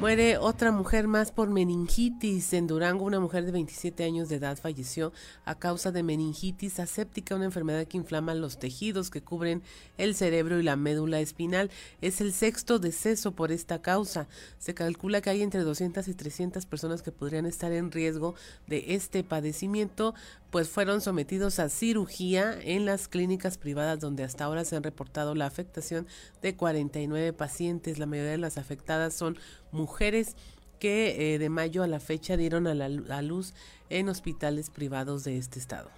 [0.00, 2.52] Muere otra mujer más por meningitis.
[2.52, 5.12] En Durango, una mujer de 27 años de edad falleció
[5.44, 9.62] a causa de meningitis aséptica, una enfermedad que inflama los tejidos que cubren
[9.96, 11.70] el cerebro y la médula espinal.
[12.02, 14.26] Es el sexto deceso por esta causa.
[14.58, 18.34] Se calcula que hay entre 200 y 300 personas que podrían estar en riesgo
[18.66, 20.14] de este padecimiento,
[20.54, 25.34] pues fueron sometidos a cirugía en las clínicas privadas donde hasta ahora se han reportado
[25.34, 26.06] la afectación
[26.42, 27.98] de 49 pacientes.
[27.98, 29.36] La mayoría de las afectadas son
[29.72, 30.36] mujeres
[30.78, 33.52] que eh, de mayo a la fecha dieron a, la, a luz
[33.90, 35.90] en hospitales privados de este estado.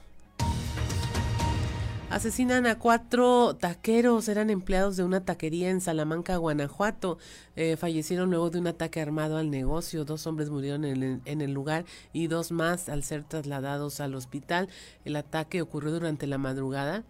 [2.09, 7.19] Asesinan a cuatro taqueros, eran empleados de una taquería en Salamanca, Guanajuato.
[7.57, 10.05] Eh, fallecieron luego de un ataque armado al negocio.
[10.05, 14.69] Dos hombres murieron en en el, lugar y dos más al ser trasladados al hospital.
[15.05, 17.03] El ataque ocurrió durante la madrugada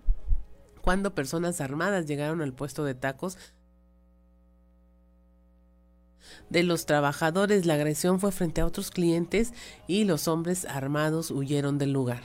[0.81, 3.37] cuando personas armadas llegaron al puesto de tacos
[6.49, 7.67] de los trabajadores.
[7.67, 9.53] La agresión fue frente a otros clientes
[9.87, 12.23] y los hombres armados huyeron del lugar.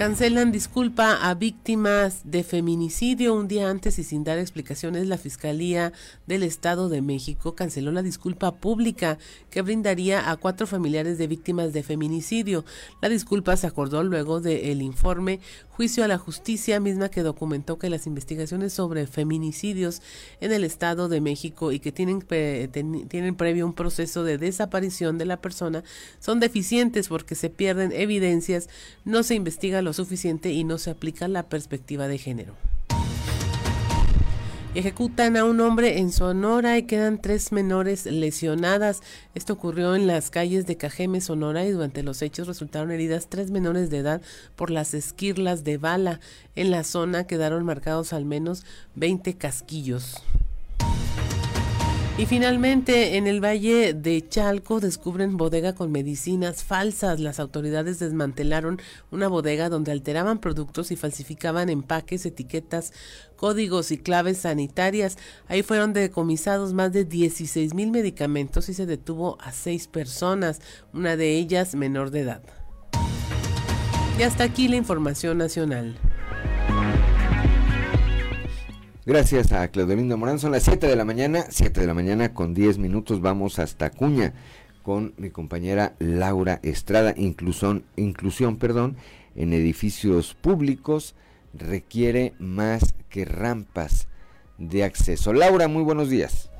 [0.00, 5.06] Cancelan disculpa a víctimas de feminicidio un día antes y sin dar explicaciones.
[5.06, 5.92] La Fiscalía
[6.26, 9.18] del Estado de México canceló la disculpa pública
[9.50, 12.64] que brindaría a cuatro familiares de víctimas de feminicidio.
[13.02, 15.38] La disculpa se acordó luego del informe
[15.80, 20.02] Juicio a la Justicia, misma que documentó que las investigaciones sobre feminicidios
[20.42, 25.24] en el Estado de México y que tienen, tienen previo un proceso de desaparición de
[25.24, 25.82] la persona
[26.18, 28.68] son deficientes porque se pierden evidencias,
[29.06, 32.52] no se investiga lo suficiente y no se aplica la perspectiva de género.
[34.72, 39.00] Ejecutan a un hombre en Sonora y quedan tres menores lesionadas.
[39.34, 43.50] Esto ocurrió en las calles de Cajeme, Sonora, y durante los hechos resultaron heridas tres
[43.50, 44.22] menores de edad
[44.54, 46.20] por las esquirlas de bala.
[46.54, 48.64] En la zona quedaron marcados al menos
[48.94, 50.22] 20 casquillos.
[52.20, 57.18] Y finalmente, en el Valle de Chalco descubren bodega con medicinas falsas.
[57.18, 58.78] Las autoridades desmantelaron
[59.10, 62.92] una bodega donde alteraban productos y falsificaban empaques, etiquetas,
[63.36, 65.16] códigos y claves sanitarias.
[65.48, 70.60] Ahí fueron decomisados más de 16 mil medicamentos y se detuvo a seis personas,
[70.92, 72.42] una de ellas menor de edad.
[74.18, 75.96] Y hasta aquí la información nacional.
[79.06, 80.38] Gracias a Claudelinda Morán.
[80.38, 83.22] Son las 7 de la mañana, 7 de la mañana con 10 minutos.
[83.22, 84.34] Vamos hasta Cuña
[84.82, 87.14] con mi compañera Laura Estrada.
[87.16, 88.96] Inclusión, inclusión perdón,
[89.36, 91.14] en edificios públicos
[91.54, 94.06] requiere más que rampas
[94.58, 95.32] de acceso.
[95.32, 96.50] Laura, muy buenos días.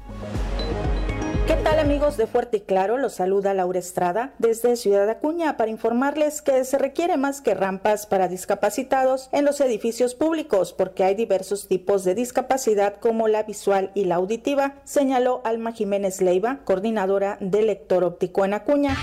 [1.80, 2.98] ¿Qué tal amigos de Fuerte y Claro?
[2.98, 8.04] Los saluda Laura Estrada desde Ciudad Acuña para informarles que se requiere más que rampas
[8.04, 13.92] para discapacitados en los edificios públicos porque hay diversos tipos de discapacidad como la visual
[13.94, 18.94] y la auditiva, señaló Alma Jiménez Leiva, coordinadora del lector óptico en Acuña.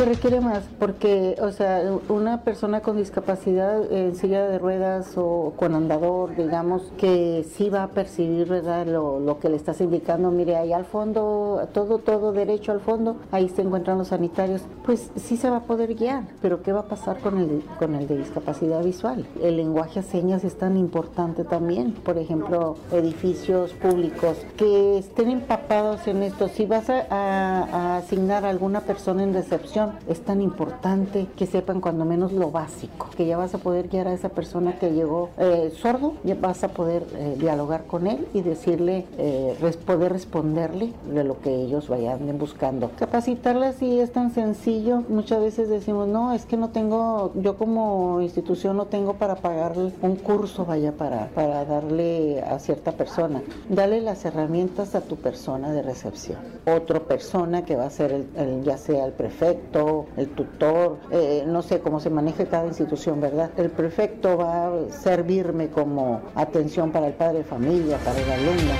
[0.00, 5.52] Se requiere más porque, o sea, una persona con discapacidad en silla de ruedas o
[5.58, 8.86] con andador, digamos, que sí va a percibir, ¿verdad?
[8.86, 13.50] Lo, que le estás indicando, mire, ahí al fondo, todo, todo derecho al fondo, ahí
[13.50, 16.88] se encuentran los sanitarios, pues sí se va a poder guiar, pero ¿qué va a
[16.88, 19.26] pasar con el, con el de discapacidad visual?
[19.42, 26.06] El lenguaje a señas es tan importante también, por ejemplo, edificios públicos que estén empapados
[26.06, 26.48] en esto.
[26.48, 31.80] Si vas a, a asignar a alguna persona en recepción, es tan importante que sepan
[31.80, 35.30] cuando menos lo básico, que ya vas a poder guiar a esa persona que llegó
[35.38, 40.92] eh, sordo, ya vas a poder eh, dialogar con él y decirle, eh, poder responderle
[41.12, 42.90] de lo que ellos vayan buscando.
[42.98, 48.20] Capacitarle así es tan sencillo, muchas veces decimos, no, es que no tengo, yo como
[48.20, 53.42] institución no tengo para pagarle un curso, vaya, para, para darle a cierta persona.
[53.68, 56.38] Dale las herramientas a tu persona de recepción.
[56.66, 59.79] Otra persona que va a ser el, ya sea el prefecto,
[60.16, 63.50] el tutor, eh, no sé cómo se maneja cada institución, ¿verdad?
[63.56, 68.72] El prefecto va a servirme como atención para el padre de familia, para el alumno.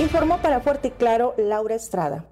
[0.00, 2.24] Informó para Fuerte y Claro Laura Estrada.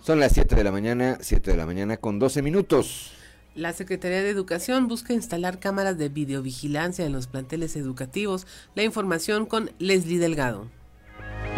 [0.00, 3.12] Son las 7 de la mañana, 7 de la mañana con 12 minutos.
[3.54, 8.46] La Secretaría de Educación busca instalar cámaras de videovigilancia en los planteles educativos.
[8.74, 10.68] La información con Leslie Delgado.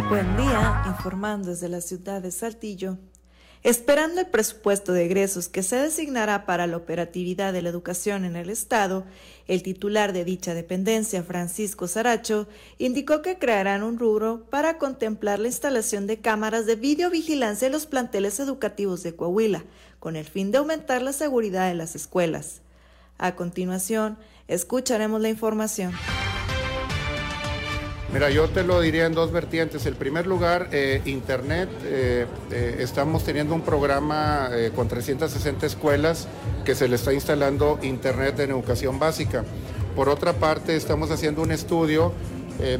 [0.09, 2.97] Buen día, informando desde la ciudad de Saltillo.
[3.63, 8.35] Esperando el presupuesto de egresos que se designará para la operatividad de la educación en
[8.35, 9.05] el Estado,
[9.47, 12.47] el titular de dicha dependencia, Francisco Saracho,
[12.79, 17.85] indicó que crearán un rubro para contemplar la instalación de cámaras de videovigilancia en los
[17.85, 19.63] planteles educativos de Coahuila,
[19.99, 22.61] con el fin de aumentar la seguridad de las escuelas.
[23.19, 25.93] A continuación, escucharemos la información.
[28.13, 29.85] Mira, yo te lo diría en dos vertientes.
[29.85, 31.69] El primer lugar, eh, Internet.
[31.85, 36.27] Eh, eh, estamos teniendo un programa con 360 escuelas
[36.65, 39.45] que se le está instalando Internet en educación básica.
[39.95, 42.13] Por otra parte, estamos haciendo un estudio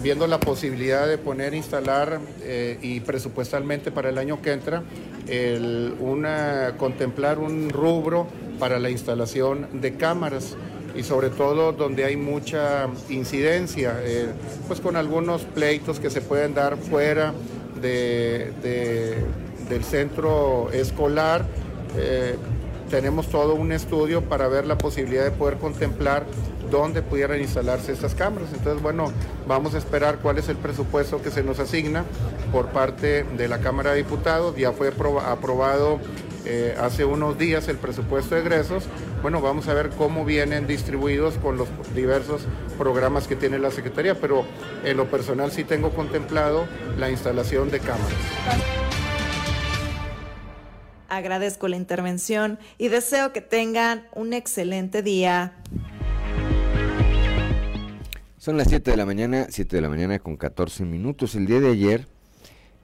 [0.03, 2.19] viendo la posibilidad de poner, instalar
[2.83, 4.83] y presupuestalmente para el año que entra,
[6.77, 8.27] contemplar un rubro
[8.59, 10.55] para la instalación de cámaras
[10.95, 14.27] y sobre todo donde hay mucha incidencia, eh,
[14.67, 17.33] pues con algunos pleitos que se pueden dar fuera
[17.81, 18.51] de,
[19.69, 21.45] del centro escolar.
[21.97, 22.35] Eh,
[22.89, 26.25] tenemos todo un estudio para ver la posibilidad de poder contemplar
[26.69, 28.49] dónde pudieran instalarse estas cámaras.
[28.53, 29.11] Entonces, bueno,
[29.47, 32.03] vamos a esperar cuál es el presupuesto que se nos asigna
[32.51, 34.55] por parte de la Cámara de Diputados.
[34.57, 35.99] Ya fue aprobado
[36.45, 38.85] eh, hace unos días el presupuesto de egresos.
[39.21, 42.41] Bueno, vamos a ver cómo vienen distribuidos con los diversos
[42.77, 44.45] programas que tiene la Secretaría, pero
[44.83, 46.65] en lo personal sí tengo contemplado
[46.97, 48.17] la instalación de cámaras.
[51.09, 55.53] Agradezco la intervención y deseo que tengan un excelente día.
[58.37, 61.35] Son las 7 de la mañana, 7 de la mañana con 14 minutos.
[61.35, 62.07] El día de ayer,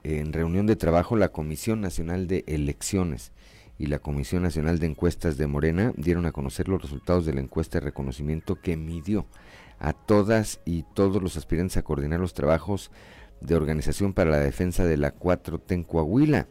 [0.03, 3.32] en reunión de trabajo, la Comisión Nacional de Elecciones
[3.78, 7.41] y la Comisión Nacional de Encuestas de Morena dieron a conocer los resultados de la
[7.41, 9.28] encuesta de reconocimiento que midió
[9.80, 12.91] a todas y todos los aspirantes a coordinar los trabajos
[13.41, 16.47] de organización para la defensa de la 4T en Coahuila.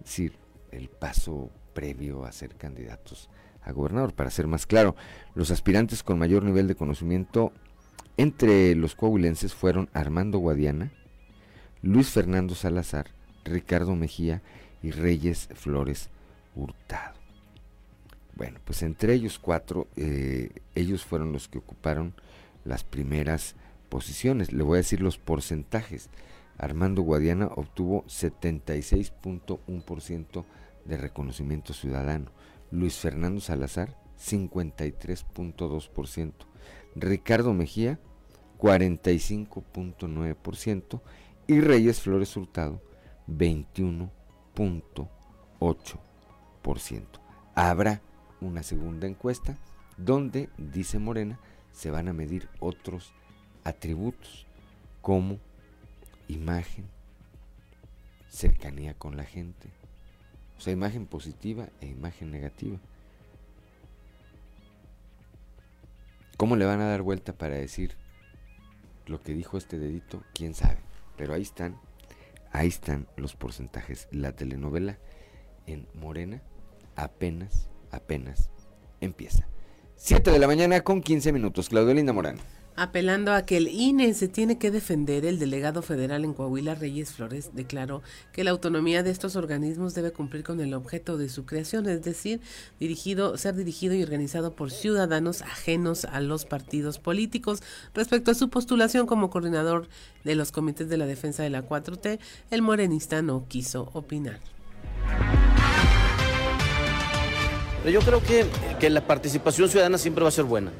[0.00, 0.38] Es decir,
[0.70, 3.28] el paso previo a ser candidatos
[3.62, 4.14] a gobernador.
[4.14, 4.96] Para ser más claro,
[5.34, 7.52] los aspirantes con mayor nivel de conocimiento
[8.16, 10.92] entre los coahuilenses fueron Armando Guadiana,
[11.82, 13.10] Luis Fernando Salazar,
[13.44, 14.42] Ricardo Mejía
[14.82, 16.10] y Reyes Flores
[16.54, 17.14] Hurtado.
[18.34, 22.14] Bueno, pues entre ellos cuatro, eh, ellos fueron los que ocuparon
[22.64, 23.56] las primeras
[23.88, 24.52] posiciones.
[24.52, 26.10] Le voy a decir los porcentajes.
[26.58, 30.44] Armando Guadiana obtuvo 76.1%
[30.84, 32.30] de reconocimiento ciudadano.
[32.70, 36.32] Luis Fernando Salazar, 53.2%.
[36.94, 37.98] Ricardo Mejía
[38.58, 41.00] 45.9%
[41.46, 42.82] y Reyes Flores Hurtado
[44.56, 47.04] 21.8%.
[47.54, 48.00] Habrá
[48.40, 49.56] una segunda encuesta
[49.96, 51.38] donde, dice Morena,
[51.72, 53.12] se van a medir otros
[53.64, 54.46] atributos
[55.02, 55.38] como
[56.28, 56.86] imagen,
[58.28, 59.68] cercanía con la gente,
[60.58, 62.78] o sea, imagen positiva e imagen negativa.
[66.36, 67.96] ¿Cómo le van a dar vuelta para decir
[69.06, 70.22] lo que dijo este dedito?
[70.34, 70.78] ¿Quién sabe?
[71.16, 71.78] Pero ahí están,
[72.52, 74.08] ahí están los porcentajes.
[74.10, 74.98] La telenovela
[75.66, 76.42] en Morena
[76.96, 78.50] apenas, apenas
[79.00, 79.48] empieza.
[79.96, 81.68] 7 de la mañana con 15 minutos.
[81.68, 82.38] Claudio Linda Morán.
[82.78, 87.10] Apelando a que el INE se tiene que defender, el delegado federal en Coahuila, Reyes
[87.10, 88.02] Flores, declaró
[88.32, 92.02] que la autonomía de estos organismos debe cumplir con el objeto de su creación, es
[92.02, 92.42] decir,
[92.78, 97.62] dirigido, ser dirigido y organizado por ciudadanos ajenos a los partidos políticos.
[97.94, 99.88] Respecto a su postulación como coordinador
[100.24, 102.18] de los comités de la defensa de la 4T,
[102.50, 104.38] el morenista no quiso opinar.
[107.90, 108.44] Yo creo que,
[108.78, 110.72] que la participación ciudadana siempre va a ser buena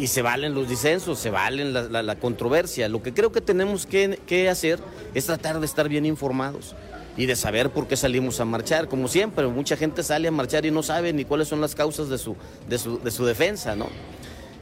[0.00, 2.88] y se valen los disensos, se valen la, controversia.
[2.88, 4.78] Lo que creo que tenemos que, hacer
[5.12, 6.74] es tratar de estar bien informados
[7.18, 8.88] y de saber por qué salimos a marchar.
[8.88, 12.08] Como siempre, mucha gente sale a marchar y no sabe ni cuáles son las causas
[12.08, 12.34] de su,
[12.66, 12.78] de
[13.10, 13.88] su, defensa, ¿no?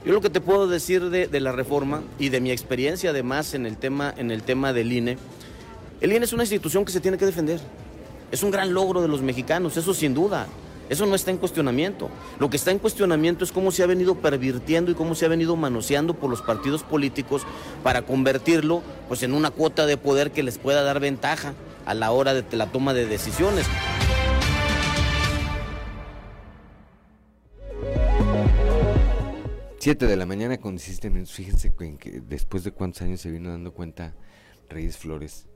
[0.05, 3.65] Yo lo que te puedo decir de, la reforma y de mi experiencia además en
[3.65, 5.19] el, tema, en el tema del INE,
[6.01, 7.61] el INE es una institución que se tiene que defender.
[8.33, 10.49] Es un gran logro de los mexicanos, eso sin duda.
[10.89, 12.09] Eso no está en cuestionamiento.
[12.39, 15.29] Lo que está en cuestionamiento es cómo se ha venido pervirtiendo y cómo se ha
[15.29, 17.43] venido manoseando por los partidos políticos
[17.83, 21.53] para convertirlo pues, en una cuota de poder que les pueda dar ventaja
[21.85, 23.67] a la hora de la toma de decisiones.
[29.79, 31.35] Siete de la mañana con 17 minutos.
[31.35, 31.73] Fíjense
[32.27, 34.15] después de cuántos años se vino dando cuenta
[34.69, 35.47] Reyes Flores,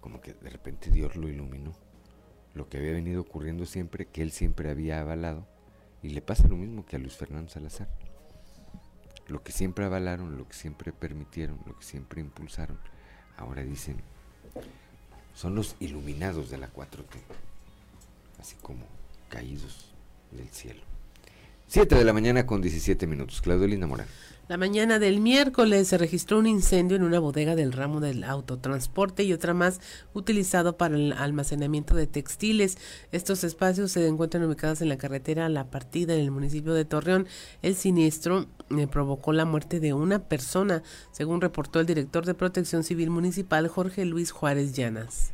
[0.00, 1.74] como que de repente Dios lo iluminó
[2.56, 5.46] lo que había venido ocurriendo siempre, que él siempre había avalado,
[6.02, 7.88] y le pasa lo mismo que a Luis Fernando Salazar.
[9.28, 12.78] Lo que siempre avalaron, lo que siempre permitieron, lo que siempre impulsaron,
[13.36, 13.96] ahora dicen,
[15.34, 17.18] son los iluminados de la 4T,
[18.40, 18.86] así como
[19.28, 19.92] caídos
[20.30, 20.80] del cielo.
[21.68, 23.42] 7 de la mañana con 17 minutos.
[23.42, 24.06] Claudio Linda Morán.
[24.48, 29.24] La mañana del miércoles se registró un incendio en una bodega del ramo del autotransporte
[29.24, 29.80] y otra más
[30.14, 32.78] utilizado para el almacenamiento de textiles.
[33.10, 37.26] Estos espacios se encuentran ubicados en la carretera La Partida en el municipio de Torreón.
[37.62, 42.84] El siniestro eh, provocó la muerte de una persona, según reportó el director de Protección
[42.84, 45.32] Civil Municipal Jorge Luis Juárez Llanas.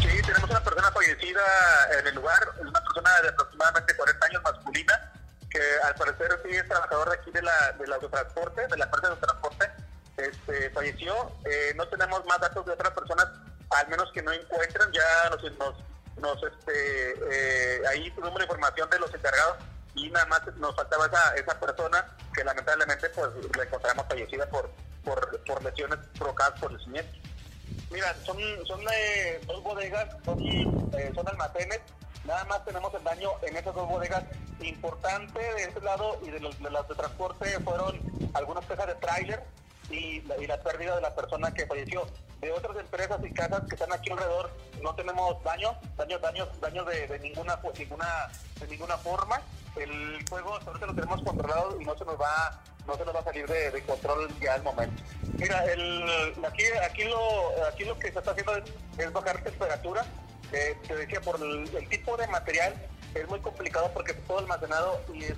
[0.00, 1.42] Sí, tenemos una persona fallecida
[1.98, 5.12] en el lugar, una persona de aproximadamente 40 años masculina
[5.84, 9.18] al parecer sí es trabajador de aquí de la, del autotransporte, de la parte del
[9.18, 9.70] transporte,
[10.16, 11.32] este, falleció.
[11.44, 13.28] Eh, no tenemos más datos de otras personas,
[13.70, 15.74] al menos que no encuentran, ya nos, nos,
[16.18, 19.58] nos este, eh, ahí tuvimos la información de los encargados
[19.94, 24.70] y nada más nos faltaba esa, esa persona que lamentablemente pues la encontramos fallecida por,
[25.04, 27.12] por, por lesiones provocadas por el cimiento.
[27.90, 28.36] Mira, son,
[28.66, 30.38] son eh, dos bodegas, son,
[31.14, 31.80] son almacenes
[32.26, 34.24] Nada más tenemos el daño en esas dos bodegas.
[34.60, 38.00] Importante de este lado y de los de, las de transporte fueron
[38.34, 39.44] algunas piezas de tráiler
[39.90, 42.06] y, la pérdida de la persona que falleció.
[42.40, 44.50] De otras empresas y casas que están aquí alrededor
[44.82, 48.28] no tenemos daños, daños, daños, daños de, ninguna, pues, ninguna,
[48.60, 49.40] de ninguna forma.
[49.76, 53.20] El fuego ahorita lo tenemos controlado y no se nos va no se nos va
[53.20, 55.02] a salir de, de control ya al momento.
[55.38, 56.04] Mira, el,
[56.44, 58.64] aquí, aquí, lo, aquí lo que se está haciendo es,
[58.98, 60.04] es bajar temperatura.
[60.52, 62.74] Eh, te decía, por el, tipo de material
[63.14, 65.34] es muy complicado porque es todo almacenado y es,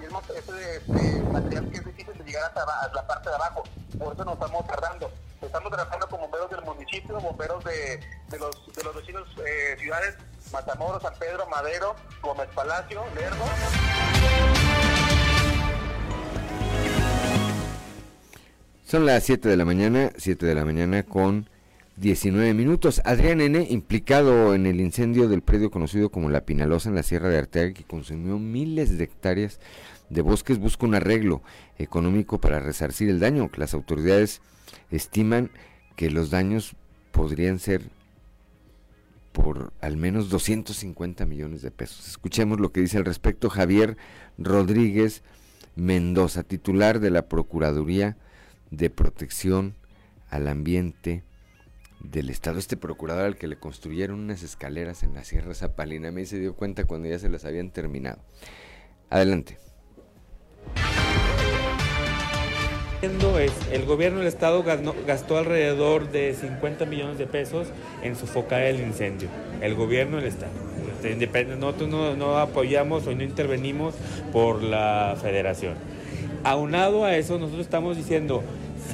[0.00, 3.64] y este, material que es difícil de llegar hasta a la parte de abajo.
[3.98, 5.10] Por eso nos estamos tardando.
[5.42, 10.16] Estamos trabajando con bomberos del municipio, bomberos de, de los, de los vecinos eh, ciudades,
[10.52, 13.44] Matamoros, San Pedro, Madero, Gómez Palacio, Lerdo.
[18.86, 21.48] Son las 7 de la mañana, 7 de la mañana con
[21.96, 23.00] 19 minutos.
[23.04, 27.28] Adrián N., implicado en el incendio del predio conocido como La Pinalosa en la Sierra
[27.28, 29.60] de Arteaga, que consumió miles de hectáreas
[30.10, 31.42] de bosques, busca un arreglo
[31.78, 33.48] económico para resarcir el daño.
[33.56, 34.40] Las autoridades
[34.90, 35.50] estiman
[35.94, 36.74] que los daños
[37.12, 37.82] podrían ser
[39.30, 42.08] por al menos 250 millones de pesos.
[42.08, 43.96] Escuchemos lo que dice al respecto Javier
[44.36, 45.22] Rodríguez
[45.76, 48.16] Mendoza, titular de la Procuraduría
[48.70, 49.74] de Protección
[50.30, 51.22] al Ambiente
[52.10, 52.58] del Estado.
[52.58, 56.54] Este procurador al que le construyeron unas escaleras en la Sierra Zapalina, mí se dio
[56.54, 58.20] cuenta cuando ya se las habían terminado.
[59.10, 59.58] Adelante.
[63.70, 67.68] El gobierno del estado gastó, alrededor de 50 millones de pesos
[68.02, 69.28] en sofocar el incendio.
[69.60, 70.52] El gobierno del estado.
[71.02, 73.94] Este, Nosotros no, no apoyamos o no intervenimos
[74.32, 75.74] por la federación.
[76.44, 78.42] Aunado a eso, nosotros estamos diciendo,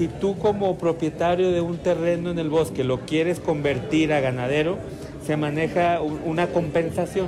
[0.00, 4.78] si tú como propietario de un terreno en el bosque lo quieres convertir a ganadero,
[5.26, 7.26] se maneja un- una compensación.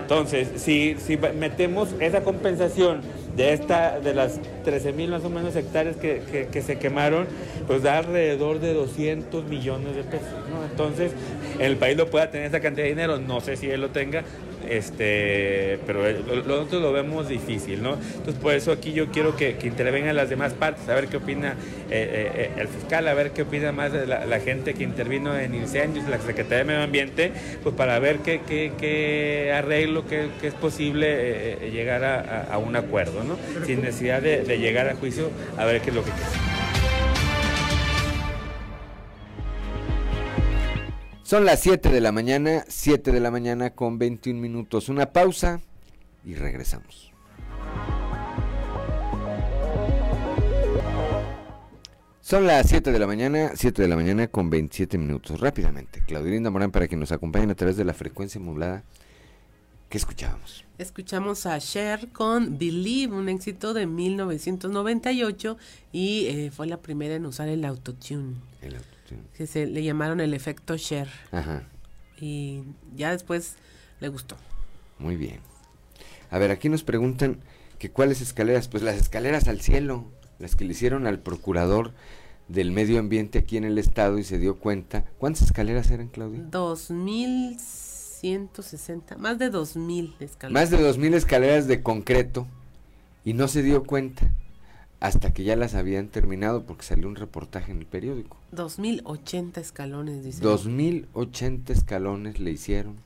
[0.00, 3.02] Entonces, si, si metemos esa compensación
[3.36, 7.26] de esta de las 13 mil más o menos hectáreas que, que- que se quemaron,
[7.66, 10.26] pues da alrededor de 200 millones de pesos.
[10.50, 10.64] ¿no?
[10.64, 11.12] Entonces,
[11.58, 14.24] el país lo pueda tener esa cantidad de dinero, no sé si él lo tenga,
[14.68, 16.02] este, pero
[16.46, 17.94] nosotros lo vemos difícil, ¿no?
[17.94, 21.52] Entonces, por eso aquí yo quiero que, intervengan las demás partes, a ver qué opina
[21.52, 21.54] eh,
[21.90, 26.08] eh, eh, el fiscal, a ver qué opina más la, gente que intervino en incendios,
[26.08, 30.54] la Secretaría de Medio Ambiente, pues para ver qué, qué, qué arreglo, qué, qué es
[30.54, 33.36] posible llegar a, un acuerdo, ¿no?
[33.64, 36.55] Sin necesidad de, de llegar a juicio, a ver qué es lo que queda.
[41.26, 44.88] Son las 7 de la mañana, 7 de la mañana con 21 minutos.
[44.88, 45.60] Una pausa
[46.24, 47.10] y regresamos.
[52.20, 55.40] Son las 7 de la mañana, 7 de la mañana con 27 minutos.
[55.40, 58.84] Rápidamente, Claudelinda Morán para que nos acompañen a través de la frecuencia modulada
[59.88, 60.64] que escuchábamos.
[60.78, 65.56] Escuchamos a Cher con Believe, un éxito de 1998
[65.90, 68.36] y eh, fue la primera en usar el autotune.
[68.62, 68.95] El autotune.
[69.36, 71.08] Que se le llamaron el efecto Cher.
[71.32, 71.62] Ajá,
[72.20, 72.62] Y
[72.94, 73.56] ya después
[74.00, 74.36] le gustó.
[74.98, 75.40] muy bien.
[76.30, 77.38] A ver, aquí nos preguntan
[77.78, 80.04] que cuáles escaleras, pues las escaleras al cielo,
[80.38, 81.92] las que le hicieron al procurador
[82.48, 85.04] del medio ambiente aquí en el estado y se dio cuenta.
[85.18, 86.40] ¿Cuántas escaleras eran, Claudia?
[86.50, 90.52] 2160, más de 2000 escaleras.
[90.52, 92.46] Más de 2.000 escaleras de concreto
[93.24, 94.30] y no se dio cuenta
[95.00, 98.36] hasta que ya las habían terminado porque salió un reportaje en el periódico.
[98.52, 100.42] 2080 escalones, dice.
[100.42, 102.96] 2.080 escalones le hicieron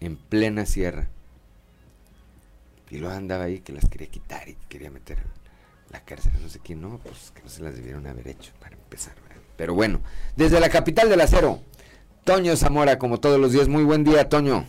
[0.00, 1.08] en plena sierra.
[2.90, 6.48] Y luego andaba ahí que las quería quitar y quería meter a la cárcel, no
[6.48, 9.14] sé quién, no, pues que no se las debieron haber hecho para empezar.
[9.28, 9.42] ¿verdad?
[9.56, 10.00] Pero bueno,
[10.36, 11.60] desde la capital del acero,
[12.24, 14.64] Toño Zamora, como todos los días, muy buen día, Toño.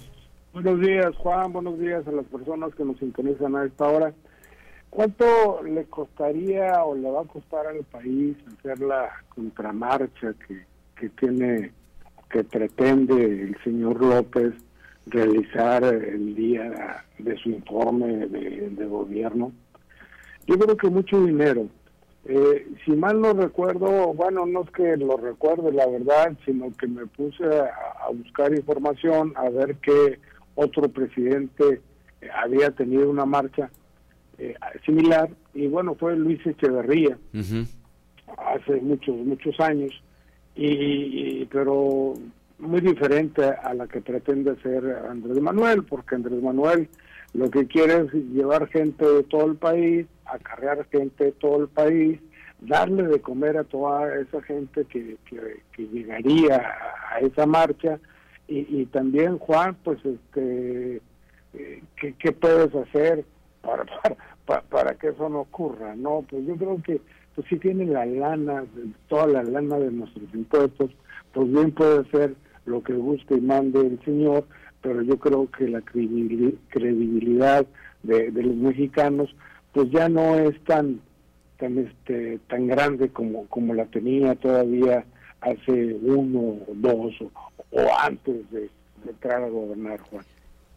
[0.53, 1.53] Buenos días, Juan.
[1.53, 4.13] Buenos días a las personas que nos sintonizan a esta hora.
[4.89, 10.65] ¿Cuánto le costaría o le va a costar al país hacer la contramarcha que,
[10.95, 11.71] que tiene,
[12.29, 14.53] que pretende el señor López
[15.05, 19.51] realizar el día de su informe de, gobierno?
[20.47, 21.67] Yo creo que mucho dinero.
[22.25, 26.87] Eh, si mal no recuerdo, bueno, no es que lo recuerde la verdad, sino que
[26.87, 30.19] me puse a, a buscar información, a ver qué
[30.55, 31.81] otro presidente
[32.33, 33.69] había tenido una marcha
[34.39, 37.17] eh, similar, y bueno, fue Luis Echeverría.
[38.37, 39.91] Hace muchos, muchos años,
[40.55, 40.67] y,
[41.41, 42.13] y- pero
[42.59, 46.87] muy diferente a la que pretende hacer Andrés Manuel, porque Andrés Manuel
[47.33, 51.67] lo que quiere es llevar gente de todo el país, acarrear gente de todo el
[51.69, 52.19] país,
[52.59, 56.57] darle de comer a toda esa gente que, que, que llegaría
[57.13, 57.99] a, esa marcha,
[58.47, 61.01] y, y también Juan, pues este,
[61.53, 63.23] eh, ¿qué, qué puedes hacer
[63.61, 63.85] para,
[64.45, 65.95] para, para, que eso no ocurra?
[65.95, 67.01] No, pues yo creo que
[67.35, 68.65] pues si tiene la lana,
[69.07, 70.91] toda la lana de nuestros impuestos,
[71.33, 72.35] pues bien puede hacer
[72.65, 74.45] lo que guste y mande el señor,
[74.81, 77.65] pero yo creo que la credibil- credibilidad
[78.03, 79.35] de, de los mexicanos
[79.73, 80.99] pues ya no es tan
[81.57, 85.05] tan este tan grande como como la tenía todavía
[85.41, 87.13] hace uno o dos
[87.71, 90.25] o, antes de, de entrar a gobernar Juan.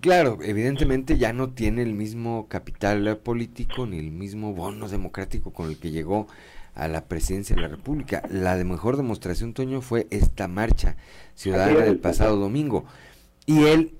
[0.02, 5.68] Claro, evidentemente ya no tiene el mismo capital político ni el mismo bono democrático con
[5.68, 6.26] el que llegó
[6.74, 8.20] a la presidencia de la República.
[8.28, 10.96] La de mejor demostración, Toño, fue esta marcha
[11.36, 12.84] ciudadana del pasado domingo.
[13.46, 13.94] Y él,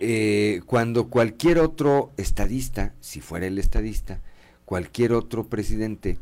[0.00, 4.18] eh, cuando cualquier otro estadista, si fuera el estadista,
[4.64, 6.18] cualquier otro presidente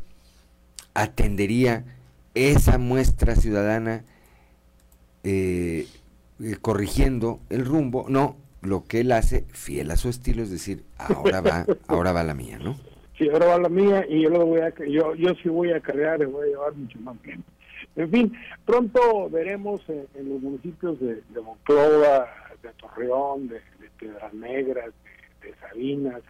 [0.93, 1.85] atendería
[2.35, 4.03] esa muestra ciudadana
[5.23, 5.87] eh,
[6.39, 10.83] eh, corrigiendo el rumbo, no, lo que él hace, fiel a su estilo, es decir,
[10.97, 12.75] ahora va, ahora va la mía, ¿no?
[13.17, 15.79] Sí, ahora va la mía y yo lo voy a, yo, yo sí voy a
[15.79, 17.45] cargar y voy a llevar mucho más gente.
[17.95, 18.33] En fin,
[18.65, 22.27] pronto veremos en, los municipios de, de, Monclova,
[22.63, 23.61] de Torreón, de,
[23.97, 24.89] Piedras Negras,
[25.41, 26.21] de, Sabinas,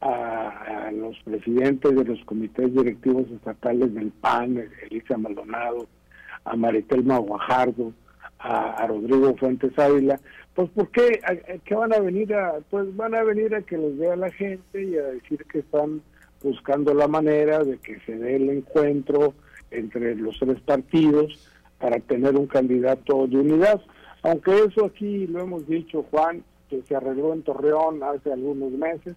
[0.00, 5.86] a, los presidentes de los comités directivos estatales del PAN, Elisa Maldonado,
[6.44, 7.92] a Maritelma Guajardo,
[8.38, 10.18] a, Rodrigo Fuentes Ávila,
[10.56, 11.20] pues ¿por qué?
[11.66, 12.54] ¿Qué van a venir a?
[12.70, 16.00] Pues van a venir a que los vea la gente y a decir que están
[16.42, 19.34] buscando la manera de que se dé el encuentro
[19.70, 21.46] entre los tres partidos
[21.78, 23.82] para tener un candidato de unidad.
[24.22, 29.14] Aunque eso aquí lo hemos dicho, Juan, que se arregló en Torreón hace algunos meses.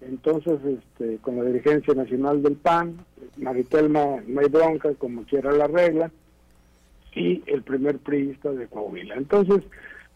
[0.00, 2.96] Entonces, este, con la dirigencia nacional del PAN,
[3.36, 6.10] Maritelma no hay bronca, como quiera la regla,
[7.14, 9.14] y el primer priista de Coahuila.
[9.14, 9.62] Entonces,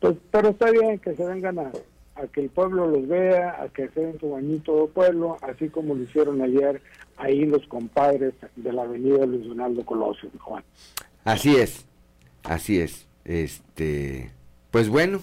[0.01, 1.73] pues, pero está bien que se vengan a,
[2.15, 5.69] a que el pueblo los vea, a que se den su bañito de pueblo, así
[5.69, 6.83] como lo hicieron ayer
[7.17, 10.65] ahí los compadres de la avenida Luis Donaldo Colosio, Juan.
[11.25, 11.87] Así es,
[12.45, 13.07] así es.
[13.25, 14.31] Este,
[14.71, 15.21] pues bueno,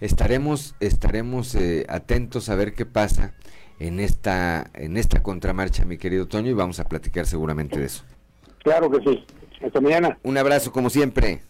[0.00, 3.34] estaremos, estaremos eh, atentos a ver qué pasa
[3.78, 8.04] en esta, en esta contramarcha, mi querido Toño, y vamos a platicar seguramente de eso.
[8.62, 9.24] Claro que sí.
[9.64, 10.18] Hasta mañana.
[10.22, 11.42] Un abrazo como siempre.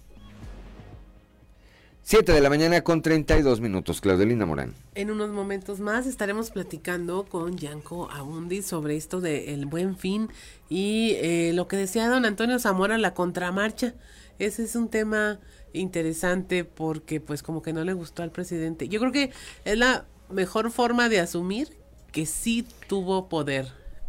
[2.02, 4.74] 7 de la mañana con 32 minutos, Claudelina Morán.
[4.94, 10.28] En unos momentos más estaremos platicando con Yanko Abundi sobre esto del buen fin
[10.68, 13.94] y eh, lo que decía don Antonio Zamora, la contramarcha.
[14.38, 15.38] Ese es un tema
[15.72, 18.88] interesante porque pues como que no le gustó al presidente.
[18.88, 19.30] Yo creo que
[19.64, 21.68] es la mejor forma de asumir
[22.10, 23.68] que sí tuvo poder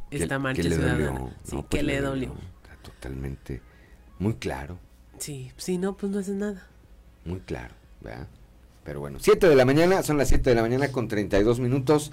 [0.09, 1.35] esta marcha ciudadana.
[1.43, 2.33] sí, que pues le dolió.
[2.81, 3.61] Totalmente.
[4.17, 4.79] Muy claro.
[5.19, 6.67] Sí, si no, pues no hace nada.
[7.25, 7.80] Muy claro.
[8.83, 12.11] Pero bueno, 7 de la mañana, son las 7 de la mañana con 32 minutos,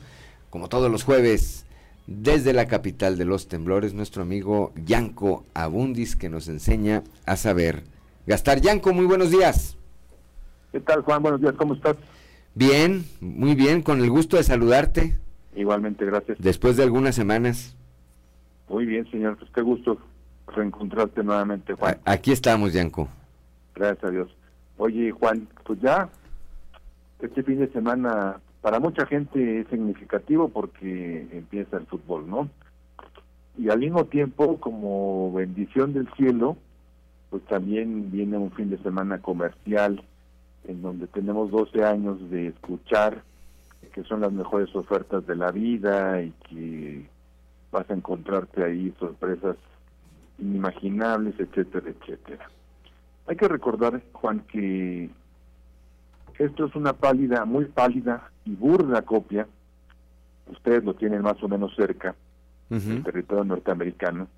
[0.51, 1.64] como todos los jueves,
[2.07, 7.84] desde la capital de los temblores, nuestro amigo Yanko Abundis, que nos enseña a saber
[8.26, 8.61] gastar.
[8.61, 9.76] Yanko, muy buenos días.
[10.72, 11.22] ¿Qué tal, Juan?
[11.22, 11.97] Buenos días, ¿cómo estás?
[12.55, 15.18] Bien, muy bien, con el gusto de saludarte.
[15.55, 16.39] Igualmente, gracias.
[16.39, 17.76] Después de algunas semanas.
[18.68, 19.99] Muy bien, señor, pues qué gusto
[20.47, 21.99] reencontrarte nuevamente, Juan.
[22.05, 23.09] aquí estamos, Yanko.
[23.74, 24.38] Gracias a Dios.
[24.79, 26.09] Oye, Juan, pues ya
[27.20, 32.49] este fin de semana para mucha gente es significativo porque empieza el fútbol, ¿no?
[33.57, 36.57] Y al mismo tiempo, como bendición del cielo,
[37.31, 40.03] pues también viene un fin de semana comercial
[40.66, 43.22] en donde tenemos 12 años de escuchar
[43.93, 47.07] que son las mejores ofertas de la vida y que
[47.72, 49.57] vas a encontrarte ahí sorpresas
[50.39, 52.49] inimaginables, etcétera, etcétera.
[53.29, 55.11] Hay que recordar, Juan, que
[56.39, 59.47] esto es una pálida, muy pálida y burda copia.
[60.47, 62.15] Ustedes lo tienen más o menos cerca,
[62.70, 64.28] el territorio norteamericano,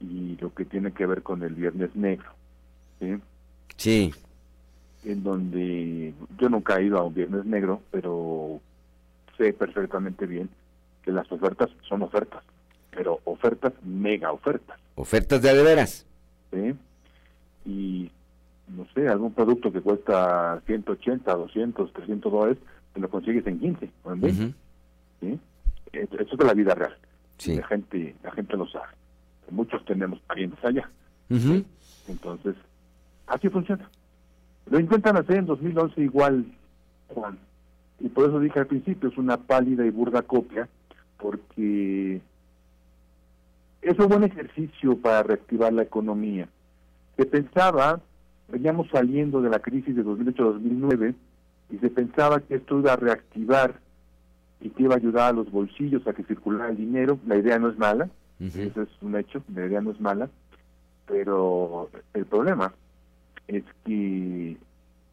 [0.00, 2.30] y lo que tiene que ver con el Viernes Negro.
[2.98, 3.18] ¿sí?
[3.76, 4.14] Sí.
[5.04, 8.62] En donde yo nunca he ido a un Viernes Negro, pero
[9.36, 10.48] sé perfectamente bien
[11.02, 12.42] que las ofertas son ofertas,
[12.92, 14.78] pero ofertas mega ofertas.
[14.94, 16.06] Ofertas de veras.
[16.50, 16.74] ¿Sí?
[17.66, 18.10] Y
[18.68, 22.58] no sé, algún producto que cuesta 180, 200, 300 dólares,
[22.92, 24.54] te lo consigues en 15 o en 20.
[25.20, 25.40] ¿sí?
[25.92, 26.96] Eso es de la vida real.
[27.38, 27.56] Sí.
[27.56, 28.88] La gente la gente lo sabe.
[29.50, 30.90] Muchos tenemos parientes allá.
[32.08, 32.56] Entonces,
[33.26, 33.88] así funciona.
[34.70, 36.44] Lo intentan hacer en 2011 igual,
[37.08, 37.38] Juan.
[38.00, 40.68] Y por eso dije al principio, es una pálida y burda copia,
[41.18, 42.20] porque
[43.82, 46.48] es un buen ejercicio para reactivar la economía.
[47.16, 48.00] Se pensaba
[48.48, 51.14] veníamos saliendo de la crisis de 2008-2009
[51.70, 53.80] y se pensaba que esto iba a reactivar
[54.60, 57.18] y que iba a ayudar a los bolsillos a que circulara el dinero.
[57.26, 58.08] La idea no es mala,
[58.40, 60.28] eso es un hecho, la idea no es mala,
[61.06, 62.72] pero el problema
[63.46, 64.56] es que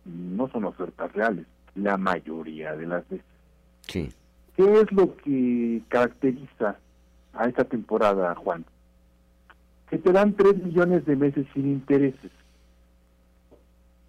[0.05, 1.45] no son ofertas reales,
[1.75, 3.25] la mayoría de las veces.
[3.81, 4.09] Sí.
[4.55, 6.77] ¿Qué es lo que caracteriza
[7.35, 8.65] a esta temporada, Juan,
[9.89, 12.31] que te dan 3 millones de meses sin intereses.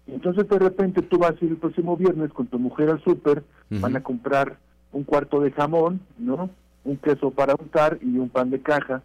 [0.07, 3.43] Entonces de repente tú vas a ir el próximo viernes con tu mujer al súper,
[3.69, 4.57] van a comprar
[4.91, 6.49] un cuarto de jamón, ¿no?
[6.83, 9.03] Un queso para untar y un pan de caja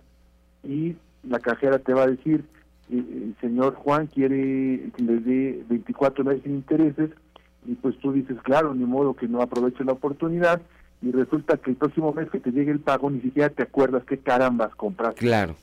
[0.63, 0.95] y
[1.29, 2.45] la cajera te va a decir,
[2.91, 7.11] eh, el señor Juan quiere que le dé 24 meses sin intereses
[7.67, 10.63] y pues tú dices, claro, ni modo que no aproveche la oportunidad
[11.01, 14.05] y resulta que el próximo mes que te llegue el pago ni siquiera te acuerdas
[14.05, 15.19] qué carambas compraste.
[15.19, 15.57] Claro.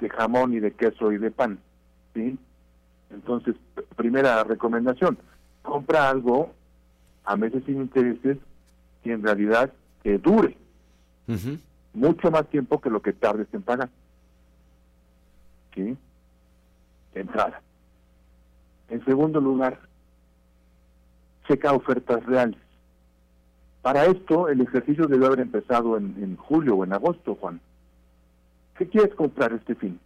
[0.00, 1.58] De jamón y de queso y de pan,
[2.14, 2.38] ¿sí?
[3.10, 3.56] Entonces,
[3.96, 5.18] primera recomendación,
[5.62, 6.52] compra algo
[7.24, 8.38] a meses sin intereses
[9.04, 9.72] y en realidad
[10.02, 10.56] que dure
[11.92, 13.90] mucho más tiempo que lo que tardes en pagar.
[15.74, 15.96] ¿Sí?
[17.14, 17.60] Entrada.
[18.88, 19.78] En segundo lugar,
[21.46, 22.58] checa ofertas reales.
[23.82, 27.60] Para esto, el ejercicio debe haber empezado en, en julio o en agosto, Juan.
[28.76, 29.98] ¿Qué quieres comprar este fin?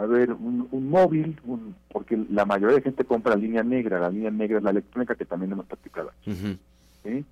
[0.00, 4.30] A ver, un, móvil, un, porque la mayoría de gente compra línea negra, la línea
[4.30, 6.10] negra es la electrónica que también hemos practicado.
[6.24, 7.22] ¿sí?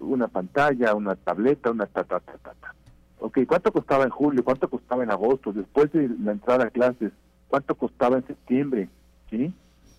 [0.00, 2.74] Una pantalla, una tableta, una ta, ta, ta, ta, ta.
[3.20, 4.42] Ok, ¿cuánto costaba en julio?
[4.42, 5.52] ¿Cuánto costaba en agosto?
[5.52, 7.12] Después de la entrada a clases,
[7.48, 8.88] ¿cuánto costaba en septiembre?
[9.28, 9.52] ¿Sí?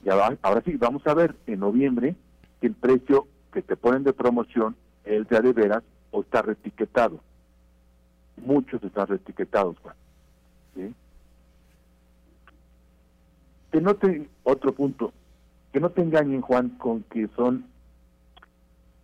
[0.03, 2.15] Y ahora, ahora sí, vamos a ver en noviembre
[2.59, 4.75] que el precio que te ponen de promoción
[5.05, 7.19] es de de veras o está retiquetado.
[8.37, 9.95] Muchos están retiquetados, Juan.
[10.73, 10.95] ¿Sí?
[13.71, 15.13] Que no te, otro punto,
[15.71, 17.65] que no te engañen, Juan, con que son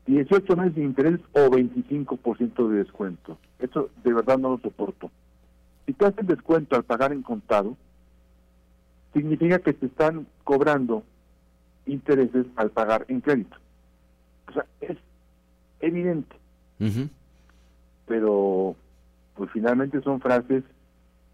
[0.05, 3.37] 18 meses de interés o 25% de descuento.
[3.59, 5.09] Eso de verdad no lo soporto.
[5.85, 7.75] Si te hacen descuento al pagar en contado,
[9.13, 11.03] significa que te están cobrando
[11.85, 13.57] intereses al pagar en crédito.
[14.47, 14.97] O sea, es
[15.79, 16.35] evidente.
[18.07, 18.75] Pero,
[19.35, 20.63] pues finalmente son frases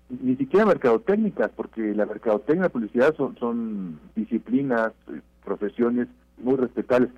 [0.09, 6.07] ni siquiera mercadotécnicas, porque la mercadotecnia y la publicidad son, son disciplinas, eh, profesiones
[6.37, 7.11] muy respetables.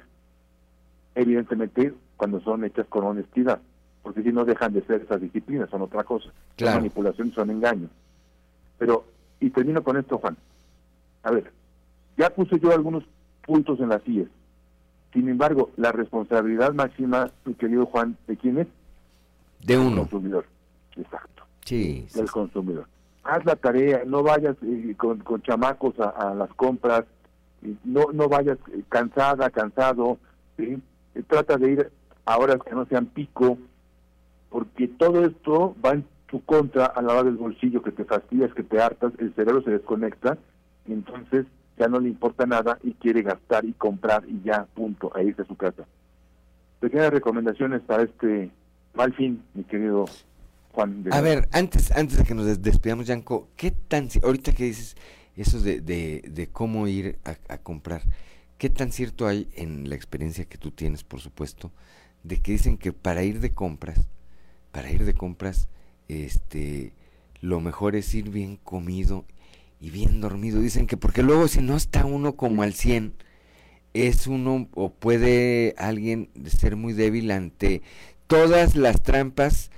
[1.15, 3.59] Evidentemente, cuando son hechas con honestidad,
[4.03, 6.29] porque si no dejan de ser esas disciplinas, son otra cosa.
[6.57, 7.89] Son manipulaciones, son engaños.
[8.77, 9.05] Pero,
[9.39, 10.35] y termino con esto, Juan.
[11.23, 11.51] A ver,
[12.17, 13.03] ya puse yo algunos
[13.45, 14.27] puntos en las CIES.
[15.13, 18.67] Sin embargo, la responsabilidad máxima, mi querido Juan, ¿de quién es?
[19.63, 20.01] De uno.
[20.01, 20.45] consumidor.
[20.95, 22.87] Exacto sí, del consumidor.
[23.23, 27.05] Haz la tarea, no vayas eh, con, con, chamacos a, las compras,
[27.83, 30.17] no, no vayas eh, cansada, cansado,
[30.57, 30.81] ¿sí?
[31.13, 31.91] Eh, trata de ir
[32.25, 33.57] a horas que no sean pico,
[34.49, 38.53] porque todo esto va en tu contra a la hora del bolsillo, que te fastidias,
[38.53, 40.37] que te hartas, el cerebro se desconecta,
[40.87, 41.45] y entonces
[41.77, 45.41] ya no le importa nada y quiere gastar y comprar y ya, punto, a irse
[45.41, 45.83] a su casa.
[46.79, 48.51] Pequeñas recomendaciones para este
[48.93, 50.05] mal fin, mi querido
[51.11, 54.95] a ver, antes, antes de que nos despidamos, Yanko, ¿qué tan, ahorita que dices
[55.35, 58.03] eso de, de, cómo ir a, comprar,
[58.57, 61.71] qué tan cierto hay en la experiencia que tú tienes, por supuesto,
[62.23, 63.99] de que dicen que para ir de compras,
[64.71, 65.67] para ir de compras,
[66.07, 66.93] este,
[67.41, 69.25] lo mejor es ir bien comido
[69.79, 70.61] y bien dormido.
[70.61, 73.13] Dicen que porque luego si no está uno como al 100,
[73.93, 77.81] es uno o puede alguien ser muy débil ante
[78.27, 79.71] todas las trampas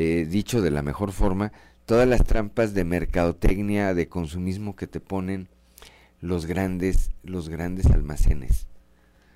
[0.00, 1.50] eh, dicho de la mejor forma,
[1.84, 5.48] todas las trampas de mercadotecnia, de consumismo que te ponen
[6.20, 8.68] los grandes, los grandes almacenes.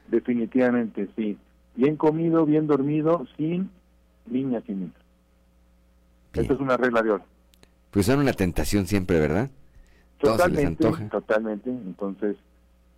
[0.07, 1.37] Definitivamente, sí.
[1.75, 3.71] Bien comido, bien dormido, sin
[4.27, 4.95] niñas y niños.
[6.33, 7.25] Esa es una regla de oro.
[7.91, 9.51] Pues son una tentación siempre, ¿verdad?
[10.19, 11.71] Totalmente, totalmente.
[11.71, 12.37] Entonces,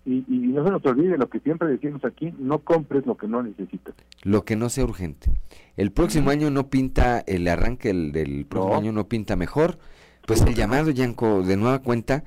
[0.06, 3.43] y, no se nos olvide lo que siempre decimos aquí, no compres lo que no
[3.43, 3.94] necesitas.
[4.22, 5.31] Lo que no sea urgente.
[5.76, 9.78] El próximo año no pinta, el arranque del, próximo año no pinta mejor.
[10.26, 12.24] Pues el llamado, Yanko, de nueva cuenta,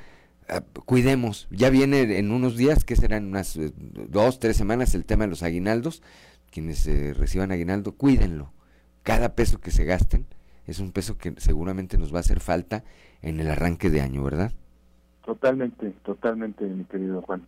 [0.49, 1.47] ah, cuidemos.
[1.51, 5.29] Ya viene en unos días, que serán unas eh, dos, tres semanas, el tema de
[5.29, 6.01] los aguinaldos.
[6.51, 8.51] Quienes eh, reciban aguinaldo, cuídenlo.
[9.03, 10.25] Cada peso que se gasten
[10.65, 12.83] es un peso que seguramente nos va a hacer falta
[13.21, 14.51] en el arranque de año, ¿verdad?
[15.25, 17.47] Totalmente, totalmente, mi querido Juan.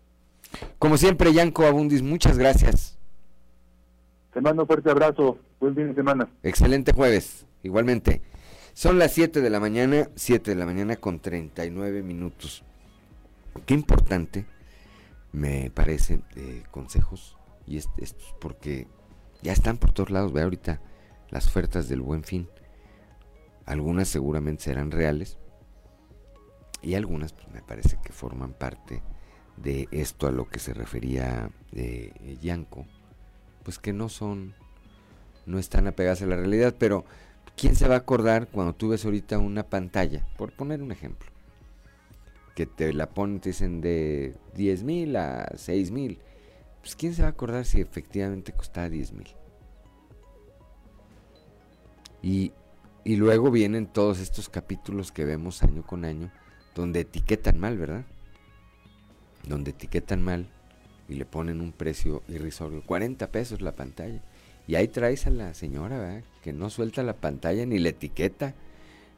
[0.77, 2.97] Como siempre, Yanko Abundis, muchas gracias.
[4.34, 5.38] Te mando un fuerte abrazo.
[5.59, 6.30] Buen fin de semana.
[6.43, 7.45] Excelente jueves.
[7.63, 8.21] Igualmente.
[8.73, 12.63] Son las 7 de la mañana, 7 de la mañana con 39 minutos.
[13.65, 14.45] Qué importante,
[15.34, 17.38] me parece, eh, consejos.
[17.67, 18.88] Y esto es porque
[19.41, 20.31] ya están por todos lados.
[20.31, 20.80] Ve ahorita
[21.30, 22.47] las ofertas del buen fin.
[23.65, 25.38] Algunas seguramente serán reales.
[26.81, 29.01] Y algunas, pues me parece que forman parte
[29.64, 32.86] de esto a lo que se refería eh, Yanko,
[33.64, 34.53] pues que no son,
[35.45, 37.06] no están apegadas a la realidad, pero
[37.57, 40.26] ¿quién se va a acordar cuando tú ves ahorita una pantalla?
[40.38, 41.30] Por poner un ejemplo.
[42.56, 46.19] Que te la ponen, te dicen de 10 mil a 6 mil.
[46.81, 49.27] Pues ¿quién se va a acordar si efectivamente costaba 10 mil?
[52.22, 52.52] Y,
[53.06, 56.31] y luego vienen todos estos capítulos que vemos año con año,
[56.76, 58.06] donde etiquetan mal, ¿verdad?
[59.48, 60.48] Donde etiquetan mal
[61.07, 62.84] y le ponen un precio irrisorio.
[62.86, 64.22] 40 pesos la pantalla.
[64.68, 66.24] Y ahí traes a la señora, ¿verdad?
[66.44, 68.53] Que no suelta la pantalla ni la etiqueta,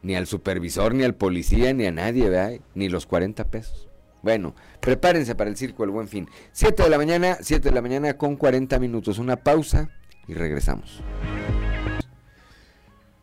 [0.02, 2.60] ni al supervisor, ni al policía, ni a nadie, ¿verdad?
[2.74, 3.90] Ni los 40 pesos.
[4.24, 6.30] Bueno, prepárense para el circo del buen fin.
[6.54, 9.18] 7 de la mañana, 7 de la mañana con 40 minutos.
[9.20, 9.90] Una pausa
[10.28, 11.02] y regresamos.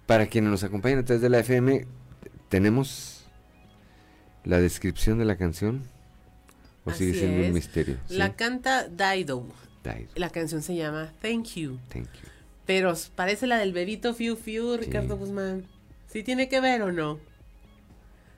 [0.06, 1.86] Para quienes nos acompañan a través de la FM,
[2.48, 3.26] tenemos
[4.44, 5.84] la descripción de la canción.
[6.88, 7.46] ¿O sigue Así siendo es.
[7.48, 7.96] un misterio?
[8.08, 9.44] La canta Dido.
[9.84, 10.08] Dido.
[10.16, 11.78] La canción se llama Thank You.
[11.88, 12.28] Thank you.
[12.66, 15.64] Pero parece la del bebito Fiu Fiu, Ricardo Guzmán.
[16.10, 17.18] ¿Sí tiene que ver o no?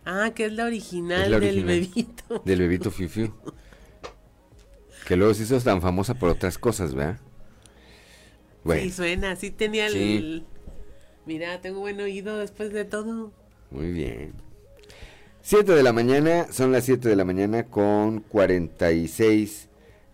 [0.05, 2.43] Ah, que es la original, Es la del bebito.
[2.44, 3.32] Del bebito Fiu Fiu.
[5.06, 7.18] Que luego se hizo tan famosa por otras cosas, ¿verdad?
[8.64, 9.93] Bueno, Sí, suena, sí tenía el...
[9.93, 10.44] Sí.
[11.27, 13.32] Mira, tengo buen oído después de todo.
[13.70, 14.32] muy bien.
[15.42, 19.68] 7 de la mañana, son las 7 de la mañana con 46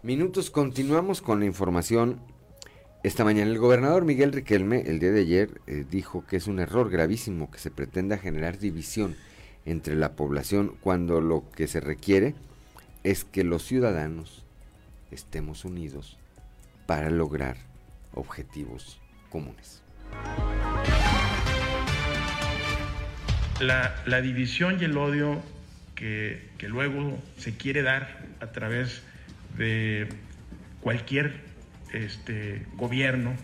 [0.05, 0.51] minutos.
[0.51, 2.21] Continuamos con la información.
[3.03, 6.61] Esta mañana el gobernador Miguel Riquelme, el día de ayer, eh, dijo que es un
[6.61, 9.17] error gravísimo que se pretenda generar división
[9.65, 12.37] entre la población cuando lo que se requiere
[13.03, 14.45] es que los ciudadanos
[15.11, 16.19] estemos unidos
[16.87, 17.57] para lograr
[18.15, 19.83] objetivos comunes.
[23.61, 25.43] La, división y el odio
[25.95, 29.03] que, que luego se quiere dar a través
[29.57, 30.09] de
[30.81, 31.33] cualquier
[31.93, 33.35] este, gobierno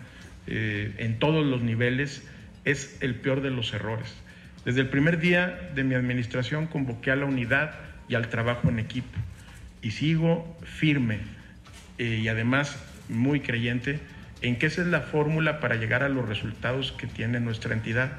[0.46, 2.22] eh, en todos los niveles
[2.64, 4.14] es el peor de los errores.
[4.64, 7.74] Desde el primer día de mi administración convoqué a la unidad
[8.08, 9.18] y al trabajo en equipo
[9.80, 11.18] y sigo firme
[11.98, 12.78] eh, y además
[13.08, 13.98] muy creyente
[14.40, 18.12] en que esa es la fórmula para llegar a los resultados que tiene nuestra entidad.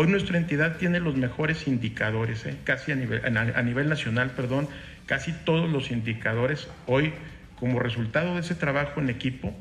[0.00, 2.54] Hoy nuestra entidad tiene los mejores indicadores, ¿eh?
[2.62, 4.68] casi a nivel, a nivel nacional, perdón,
[5.06, 7.12] casi todos los indicadores hoy
[7.58, 9.52] como resultado de ese trabajo en equipo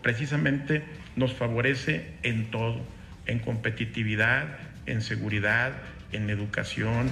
[0.00, 0.84] precisamente
[1.16, 2.80] nos favorece en todo,
[3.26, 5.72] en competitividad, en seguridad,
[6.12, 7.10] en educación.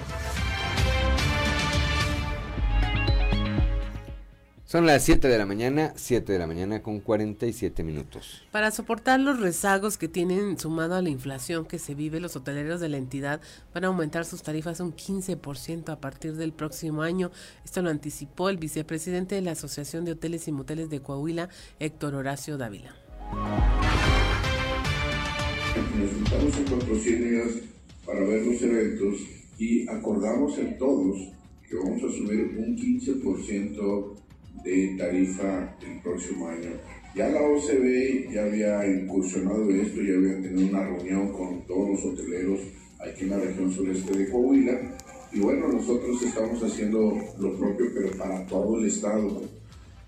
[4.69, 8.43] Son las 7 de la mañana, 7 de la mañana con 47 minutos.
[8.51, 12.81] Para soportar los rezagos que tienen sumado a la inflación que se vive, los hoteleros
[12.81, 13.41] de la entidad
[13.73, 17.31] van a aumentar sus tarifas un 15% a partir del próximo año.
[17.65, 21.49] Esto lo anticipó el vicepresidente de la Asociación de Hoteles y Moteles de Coahuila,
[21.79, 22.93] Héctor Horacio Dávila.
[25.97, 27.53] Nos juntamos en Cuatro Ciénegas
[28.05, 29.21] para ver los eventos
[29.61, 31.19] y acordamos en todos
[31.69, 34.26] que vamos a subir un 15%
[34.63, 36.71] de tarifa el próximo año.
[37.15, 42.05] Ya la OCB ya había incursionado esto, ya había tenido una reunión con todos los
[42.05, 42.61] hoteleros
[43.01, 44.97] aquí en la región sureste de Coahuila.
[45.33, 49.43] Y bueno, nosotros estamos haciendo lo propio, pero para todo el estado.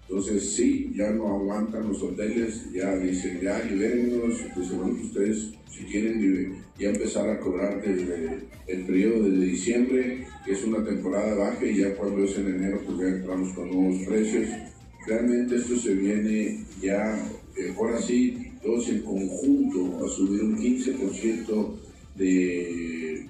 [0.08, 5.84] Entonces, sí, ya no aguantan los hoteles, ya dicen, ya libérennos, dicen, bueno, ustedes si
[5.84, 11.64] quieren ya empezar a cobrar desde el periodo de diciembre, que es una temporada baja,
[11.64, 14.48] y ya cuando es en enero, pues ya entramos con nuevos precios.
[15.06, 17.14] Realmente esto se viene ya,
[17.56, 21.74] eh, ahora sí, todos en conjunto a subir un 15%
[22.16, 23.26] de,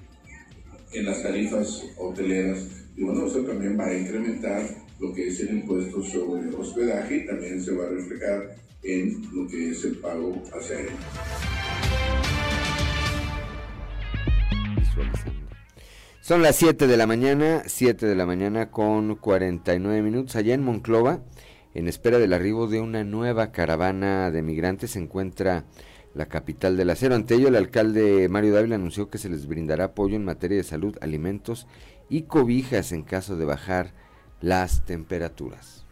[0.93, 2.67] en las tarifas hoteleras.
[2.95, 4.63] Y bueno, eso también va a incrementar
[4.99, 9.47] lo que es el impuesto sobre hospedaje y también se va a reflejar en lo
[9.47, 10.89] que es el pago hacia él.
[16.21, 20.35] Son las 7 de la mañana, 7 de la mañana con 49 minutos.
[20.35, 21.23] Allá en Monclova,
[21.73, 25.65] en espera del arribo de una nueva caravana de migrantes, se encuentra
[26.13, 27.15] la capital del acero.
[27.15, 30.63] Ante ello, el alcalde Mario Dávila anunció que se les brindará apoyo en materia de
[30.63, 31.67] salud, alimentos
[32.09, 33.93] y cobijas en caso de bajar
[34.41, 35.85] las temperaturas.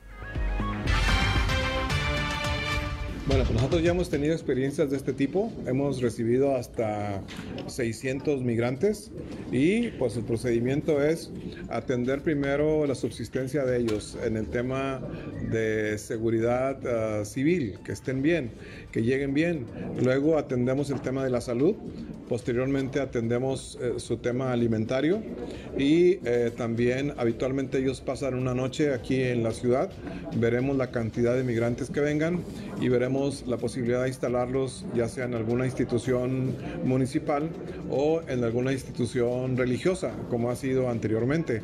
[3.28, 7.22] Bueno, pues nosotros ya hemos tenido experiencias de este tipo, hemos recibido hasta
[7.68, 9.12] 600 migrantes
[9.52, 11.30] y pues el procedimiento es
[11.68, 15.02] atender primero la subsistencia de ellos en el tema
[15.52, 16.80] de seguridad
[17.20, 18.52] uh, civil, que estén bien,
[19.02, 19.66] lleguen bien.
[20.04, 21.76] Luego atendemos el tema de la salud,
[22.28, 25.22] posteriormente atendemos eh, su tema alimentario
[25.78, 29.90] y eh, también habitualmente ellos pasan una noche aquí en la ciudad,
[30.36, 32.44] veremos la cantidad de migrantes que vengan
[32.82, 37.50] y veremos la posibilidad de instalarlos ya sea en alguna institución municipal
[37.90, 41.62] o en alguna institución religiosa, como ha sido anteriormente.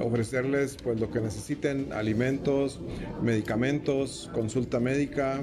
[0.00, 2.80] Ofrecerles pues lo que necesiten, alimentos,
[3.22, 5.42] medicamentos, consulta médica,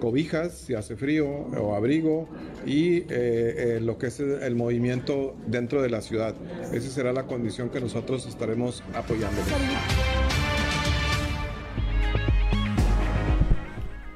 [0.00, 2.28] cobijas si hace frío o abrigo
[2.66, 6.34] y eh, eh, lo que es el movimiento dentro de la ciudad.
[6.72, 9.40] Esa será la condición que nosotros estaremos apoyando.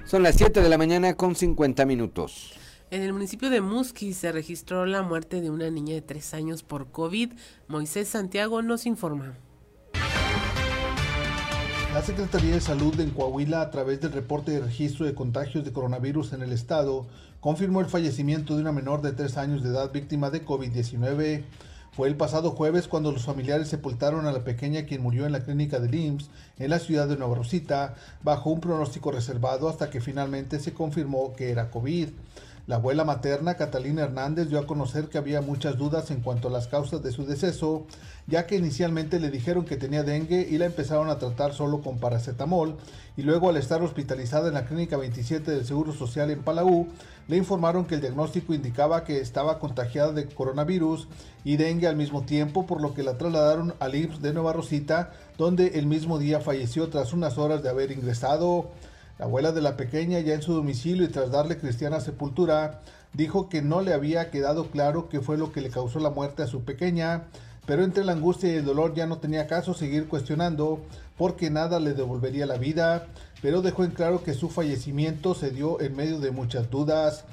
[0.05, 2.53] Son las 7 de la mañana con 50 minutos.
[2.91, 6.63] En el municipio de Musqui se registró la muerte de una niña de 3 años
[6.63, 7.33] por COVID.
[7.67, 9.37] Moisés Santiago nos informa.
[11.95, 15.73] La Secretaría de Salud en Coahuila, a través del reporte de registro de contagios de
[15.73, 17.07] coronavirus en el estado,
[17.39, 21.45] confirmó el fallecimiento de una menor de 3 años de edad víctima de COVID-19.
[21.93, 25.45] Fue el pasado jueves cuando los familiares sepultaron a la pequeña quien murió en la
[25.45, 27.95] clínica de IMSS en la ciudad de Nueva Rosita
[28.25, 32.09] bajo un pronóstico reservado hasta que finalmente se confirmó que era COVID.
[32.67, 36.51] La abuela materna, Catalina Hernández, dio a conocer que había muchas dudas en cuanto a
[36.51, 37.85] las causas de su deceso,
[38.27, 41.99] ya que inicialmente le dijeron que tenía dengue y la empezaron a tratar solo con
[41.99, 42.79] paracetamol,
[43.19, 46.87] y luego al estar hospitalizada en la Clínica 27 del Seguro Social en Palau,
[47.29, 51.07] le informaron que el diagnóstico indicaba que estaba contagiada de coronavirus
[51.45, 55.13] y dengue al mismo tiempo, por lo que la trasladaron al IMSS de Nueva Rosita,
[55.37, 58.71] donde el mismo día falleció tras unas horas de haber ingresado.
[59.19, 62.81] La abuela de la pequeña, ya en su domicilio y tras darle cristiana sepultura,
[63.13, 66.43] dijo que no le había quedado claro qué fue lo que le causó la muerte
[66.43, 67.25] a su pequeña,
[67.65, 70.81] pero entre la angustia y el dolor ya no tenía caso seguir cuestionando
[71.17, 73.07] porque nada le devolvería la vida,
[73.41, 77.25] pero dejó en claro que su fallecimiento se dio en medio de muchas dudas.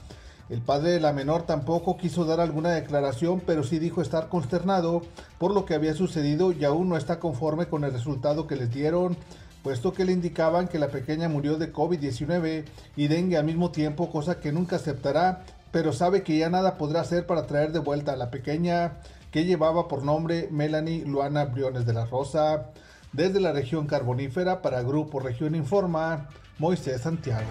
[0.49, 5.01] El padre de la menor tampoco quiso dar alguna declaración, pero sí dijo estar consternado
[5.39, 8.69] por lo que había sucedido y aún no está conforme con el resultado que les
[8.69, 9.17] dieron
[9.63, 12.65] puesto que le indicaban que la pequeña murió de COVID-19
[12.95, 17.01] y dengue al mismo tiempo, cosa que nunca aceptará, pero sabe que ya nada podrá
[17.01, 18.99] hacer para traer de vuelta a la pequeña,
[19.31, 22.71] que llevaba por nombre Melanie Luana Briones de la Rosa.
[23.13, 26.29] Desde la región carbonífera para Grupo Región Informa,
[26.59, 27.41] Moisés Santiago.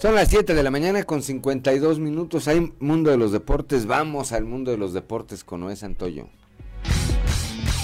[0.00, 2.46] Son las 7 de la mañana con 52 minutos.
[2.46, 3.86] Hay mundo de los deportes.
[3.86, 6.28] Vamos al mundo de los deportes con Noé Santoyo.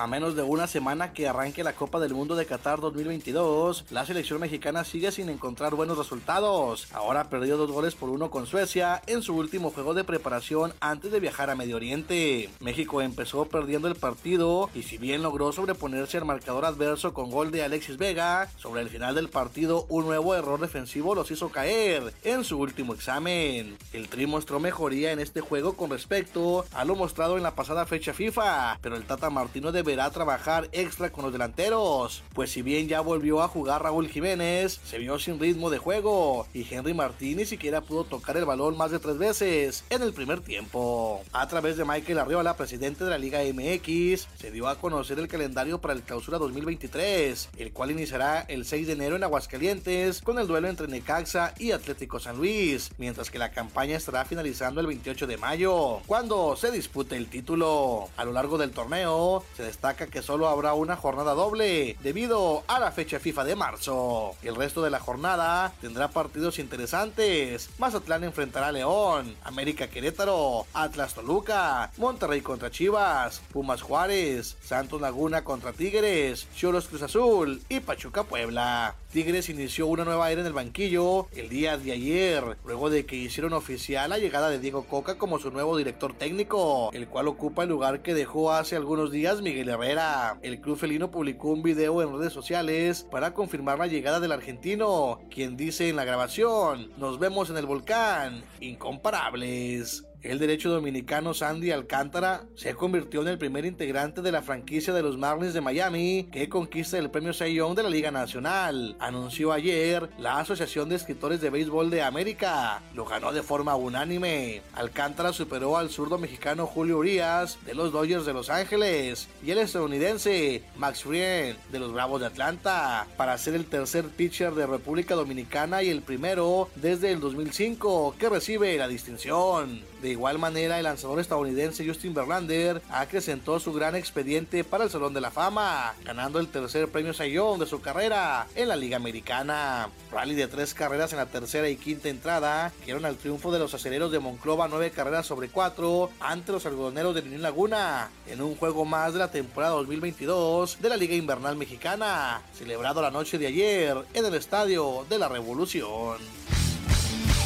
[0.00, 4.06] A menos de una semana que arranque la Copa del Mundo de Qatar 2022, la
[4.06, 6.88] selección mexicana sigue sin encontrar buenos resultados.
[6.94, 11.12] Ahora perdió dos goles por uno con Suecia en su último juego de preparación antes
[11.12, 12.48] de viajar a Medio Oriente.
[12.60, 17.50] México empezó perdiendo el partido y si bien logró sobreponerse al marcador adverso con gol
[17.50, 22.14] de Alexis Vega, sobre el final del partido un nuevo error defensivo los hizo caer
[22.24, 23.76] en su último examen.
[23.92, 27.84] El Tri mostró mejoría en este juego con respecto a lo mostrado en la pasada
[27.84, 32.62] fecha FIFA, pero el Tata Martino debe deberá trabajar extra con los delanteros, pues si
[32.62, 36.94] bien ya volvió a jugar Raúl Jiménez, se vio sin ritmo de juego y Henry
[36.94, 41.22] Martín ni siquiera pudo tocar el balón más de tres veces en el primer tiempo.
[41.32, 45.26] A través de Michael Arriola, presidente de la Liga MX, se dio a conocer el
[45.26, 50.38] calendario para el clausura 2023, el cual iniciará el 6 de enero en Aguascalientes con
[50.38, 54.86] el duelo entre Necaxa y Atlético San Luis, mientras que la campaña estará finalizando el
[54.86, 58.08] 28 de mayo, cuando se dispute el título.
[58.16, 62.92] A lo largo del torneo se que solo habrá una jornada doble debido a la
[62.92, 64.34] fecha FIFA de marzo.
[64.42, 67.70] El resto de la jornada tendrá partidos interesantes.
[67.78, 75.44] Mazatlán enfrentará a León, América Querétaro, Atlas Toluca, Monterrey contra Chivas, Pumas Juárez, Santos Laguna
[75.44, 78.94] contra Tigres, Cholos Cruz Azul y Pachuca Puebla.
[79.12, 83.16] Tigres inició una nueva era en el banquillo el día de ayer, luego de que
[83.16, 87.64] hicieron oficial la llegada de Diego Coca como su nuevo director técnico, el cual ocupa
[87.64, 90.38] el lugar que dejó hace algunos días Miguel Herrera.
[90.42, 95.20] El club felino publicó un video en redes sociales para confirmar la llegada del argentino,
[95.30, 100.09] quien dice en la grabación, nos vemos en el volcán, incomparables.
[100.22, 105.00] El derecho dominicano Sandy Alcántara se convirtió en el primer integrante de la franquicia de
[105.00, 108.96] los Marlins de Miami que conquista el premio Cy de la Liga Nacional.
[109.00, 112.82] Anunció ayer la Asociación de Escritores de Béisbol de América.
[112.94, 114.60] Lo ganó de forma unánime.
[114.74, 119.58] Alcántara superó al zurdo mexicano Julio Urias de los Dodgers de Los Ángeles y el
[119.58, 125.14] estadounidense Max Friend de los Bravos de Atlanta para ser el tercer pitcher de República
[125.14, 129.89] Dominicana y el primero desde el 2005 que recibe la distinción.
[130.02, 135.12] De igual manera, el lanzador estadounidense Justin Verlander acrecentó su gran expediente para el Salón
[135.12, 139.90] de la Fama, ganando el tercer premio Sayón de su carrera en la Liga Americana.
[140.10, 143.74] Rally de tres carreras en la tercera y quinta entrada, dieron al triunfo de los
[143.74, 148.56] aceleros de Monclova nueve carreras sobre cuatro ante los algodoneros de Unión Laguna, en un
[148.56, 153.48] juego más de la temporada 2022 de la Liga Invernal Mexicana, celebrado la noche de
[153.48, 156.59] ayer en el Estadio de la Revolución.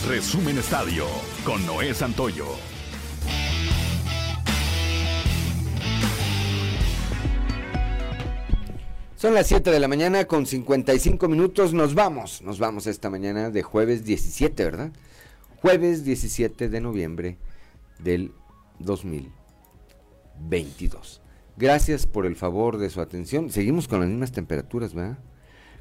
[0.08, 1.06] Resumen Estadio
[1.46, 2.44] con Noé Santoyo.
[9.16, 11.72] Son las 7 de la mañana con 55 minutos.
[11.72, 14.92] Nos vamos, nos vamos esta mañana de jueves 17, ¿verdad?
[15.62, 17.38] Jueves 17 de noviembre
[17.98, 18.32] del
[18.80, 21.22] 2022.
[21.56, 23.48] Gracias por el favor de su atención.
[23.48, 25.16] Seguimos con las mismas temperaturas, ¿verdad?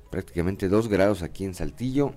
[0.09, 2.13] Prácticamente 2 grados aquí en Saltillo,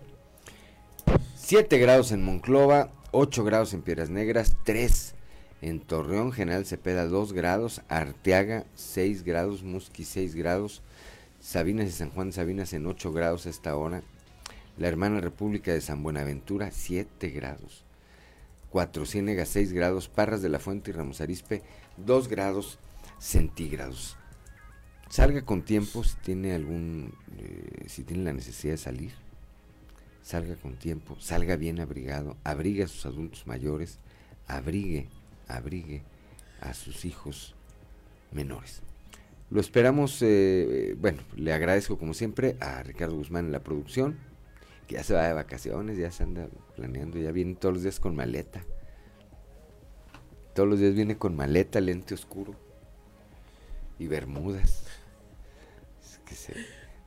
[1.48, 5.14] 7 grados en Monclova, 8 grados en Piedras Negras, 3
[5.62, 10.82] en Torreón, General Cepeda 2 grados, Arteaga 6 grados, Musqui 6 grados,
[11.38, 14.02] Sabinas y San Juan Sabinas en 8 grados a esta hora,
[14.76, 17.84] la hermana República de San Buenaventura 7 grados,
[18.70, 21.62] Cuatro Ciénegas 6 grados, Parras de la Fuente y Ramos Arispe
[21.98, 22.80] 2 grados
[23.20, 24.16] centígrados.
[25.10, 29.25] Salga con tiempo si tiene algún, eh, si tiene la necesidad de salir
[30.26, 34.00] salga con tiempo, salga bien abrigado, abrigue a sus adultos mayores,
[34.48, 35.08] abrigue,
[35.46, 36.02] abrigue
[36.60, 37.54] a sus hijos
[38.32, 38.82] menores.
[39.50, 44.18] Lo esperamos, eh, bueno, le agradezco como siempre a Ricardo Guzmán en la producción,
[44.88, 48.00] que ya se va de vacaciones, ya se anda planeando, ya viene todos los días
[48.00, 48.64] con maleta.
[50.56, 52.56] Todos los días viene con maleta, lente oscuro
[54.00, 54.86] y bermudas.
[56.02, 56.54] Es que se,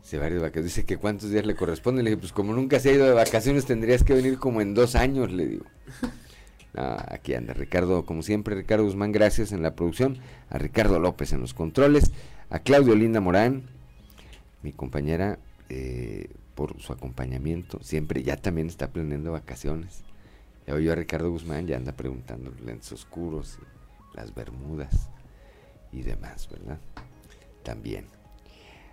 [0.10, 0.73] se va de vacaciones.
[0.73, 2.03] Dice que cuántos días le corresponden.
[2.03, 4.73] Le dije, pues como nunca se ha ido de vacaciones, tendrías que venir como en
[4.73, 5.65] dos años, le digo.
[6.73, 10.18] aquí anda Ricardo, como siempre, Ricardo Guzmán, gracias en la producción.
[10.49, 12.11] A Ricardo López en los controles.
[12.49, 13.69] A Claudio Linda Morán,
[14.64, 15.38] mi compañera,
[15.69, 17.77] eh, por su acompañamiento.
[17.84, 20.02] Siempre, ya también está planeando vacaciones.
[20.65, 23.60] Ya oyó a Ricardo Guzmán, ya anda preguntando los lentes oscuros,
[24.15, 25.11] las bermudas
[25.91, 26.80] y demás, ¿verdad?
[27.61, 28.07] También.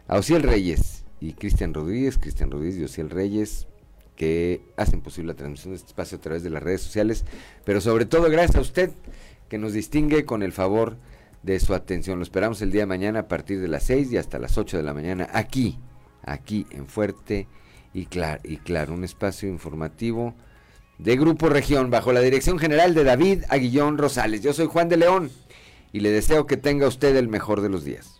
[0.08, 3.66] A Ociel Reyes, y Cristian Rodríguez, Cristian Rodríguez y Reyes,
[4.16, 7.24] que hacen posible la transmisión de este espacio a través de las redes sociales,
[7.64, 8.90] pero sobre todo gracias a usted
[9.48, 10.96] que nos distingue con el favor
[11.42, 12.18] de su atención.
[12.18, 14.78] Lo esperamos el día de mañana a partir de las 6 y hasta las 8
[14.78, 15.78] de la mañana aquí,
[16.22, 17.46] aquí en Fuerte
[17.94, 20.34] y Claro, y claro un espacio informativo
[20.98, 24.42] de Grupo Región bajo la dirección general de David Aguillón Rosales.
[24.42, 25.30] Yo soy Juan de León
[25.92, 28.15] y le deseo que tenga usted el mejor de los días.